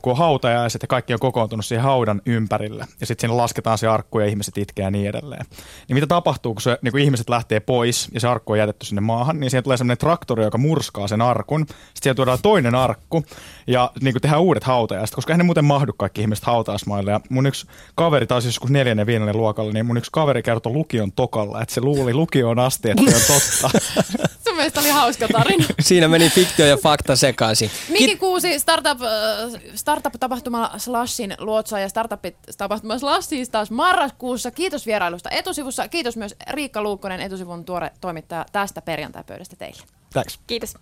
kun 0.01 0.11
on 0.11 0.17
hautajaiset 0.17 0.81
ja 0.81 0.87
kaikki 0.87 1.13
on 1.13 1.19
kokoontunut 1.19 1.65
siihen 1.65 1.83
haudan 1.83 2.21
ympärille, 2.25 2.85
ja 2.99 3.05
sitten 3.05 3.29
siinä 3.29 3.37
lasketaan 3.37 3.77
se 3.77 3.87
arkku 3.87 4.19
ja 4.19 4.25
ihmiset 4.25 4.57
itkee 4.57 4.85
ja 4.85 4.91
niin 4.91 5.09
edelleen. 5.09 5.45
Niin 5.87 5.95
mitä 5.95 6.07
tapahtuu, 6.07 6.53
kun, 6.53 6.61
se, 6.61 6.77
niin 6.81 6.91
kun 6.91 7.01
ihmiset 7.01 7.29
lähtee 7.29 7.59
pois 7.59 8.09
ja 8.13 8.19
se 8.19 8.27
arkku 8.27 8.51
on 8.51 8.59
jätetty 8.59 8.85
sinne 8.85 9.01
maahan, 9.01 9.39
niin 9.39 9.49
siihen 9.49 9.63
tulee 9.63 9.77
semmoinen 9.77 9.97
traktori, 9.97 10.43
joka 10.43 10.57
murskaa 10.57 11.07
sen 11.07 11.21
arkun. 11.21 11.61
Sitten 11.67 11.77
siihen 12.01 12.15
tuodaan 12.15 12.39
toinen 12.41 12.75
arkku 12.75 13.25
ja 13.67 13.91
niin 14.01 14.13
kuin 14.13 14.21
tehdään 14.21 14.41
uudet 14.41 14.63
hautajaiset, 14.63 15.15
koska 15.15 15.33
eihän 15.33 15.37
ne 15.37 15.43
muuten 15.43 15.65
mahdu 15.65 15.93
kaikki 15.93 16.21
ihmiset 16.21 16.45
hautausmaille. 16.45 17.11
Ja 17.11 17.19
mun 17.29 17.45
yksi 17.45 17.67
kaveri, 17.95 18.27
taisi 18.27 18.47
joskus 18.47 18.69
neljännen 18.69 19.07
viidennen 19.07 19.37
luokalla, 19.37 19.71
niin 19.71 19.85
mun 19.85 19.97
yksi 19.97 20.11
kaveri 20.11 20.43
kertoi 20.43 20.73
lukion 20.73 21.11
tokalla, 21.11 21.61
että 21.61 21.73
se 21.73 21.81
luuli 21.85 22.13
lukioon 22.13 22.59
asti, 22.59 22.89
että 22.89 23.11
se 23.11 23.15
on 23.15 23.39
totta. 23.39 23.79
Sun 24.47 24.55
mielestä 24.55 24.79
oli 24.79 24.89
hauska 24.89 25.27
tarina. 25.27 25.65
Siinä 25.79 26.07
meni 26.07 26.29
fiktio 26.29 26.65
ja 26.65 26.77
fakta 26.77 27.15
sekaisin. 27.15 27.71
Miki 27.89 28.15
Kuusi, 28.15 28.59
startup, 28.59 29.01
äh, 29.01 29.61
startup-tapahtuma 29.75 30.71
Slashin 30.77 31.35
luotsa 31.39 31.79
ja 31.79 31.89
startup-tapahtuma 31.89 32.99
Slashin 32.99 33.51
taas 33.51 33.71
marraskuussa. 33.71 34.51
Kiitos 34.51 34.85
vierailusta 34.85 35.29
etusivussa. 35.29 35.87
Kiitos 35.87 36.17
myös 36.17 36.35
Riikka 36.49 36.81
Luukkonen, 36.81 37.21
etusivun 37.21 37.65
tuore 37.65 37.91
toimittaja 38.01 38.45
tästä 38.51 38.81
perjantai-pöydästä 38.81 39.55
teille. 39.55 39.83
Thanks. 40.13 40.39
Kiitos. 40.47 40.73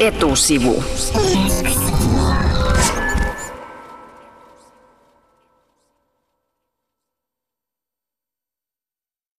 Etusivu. 0.00 0.84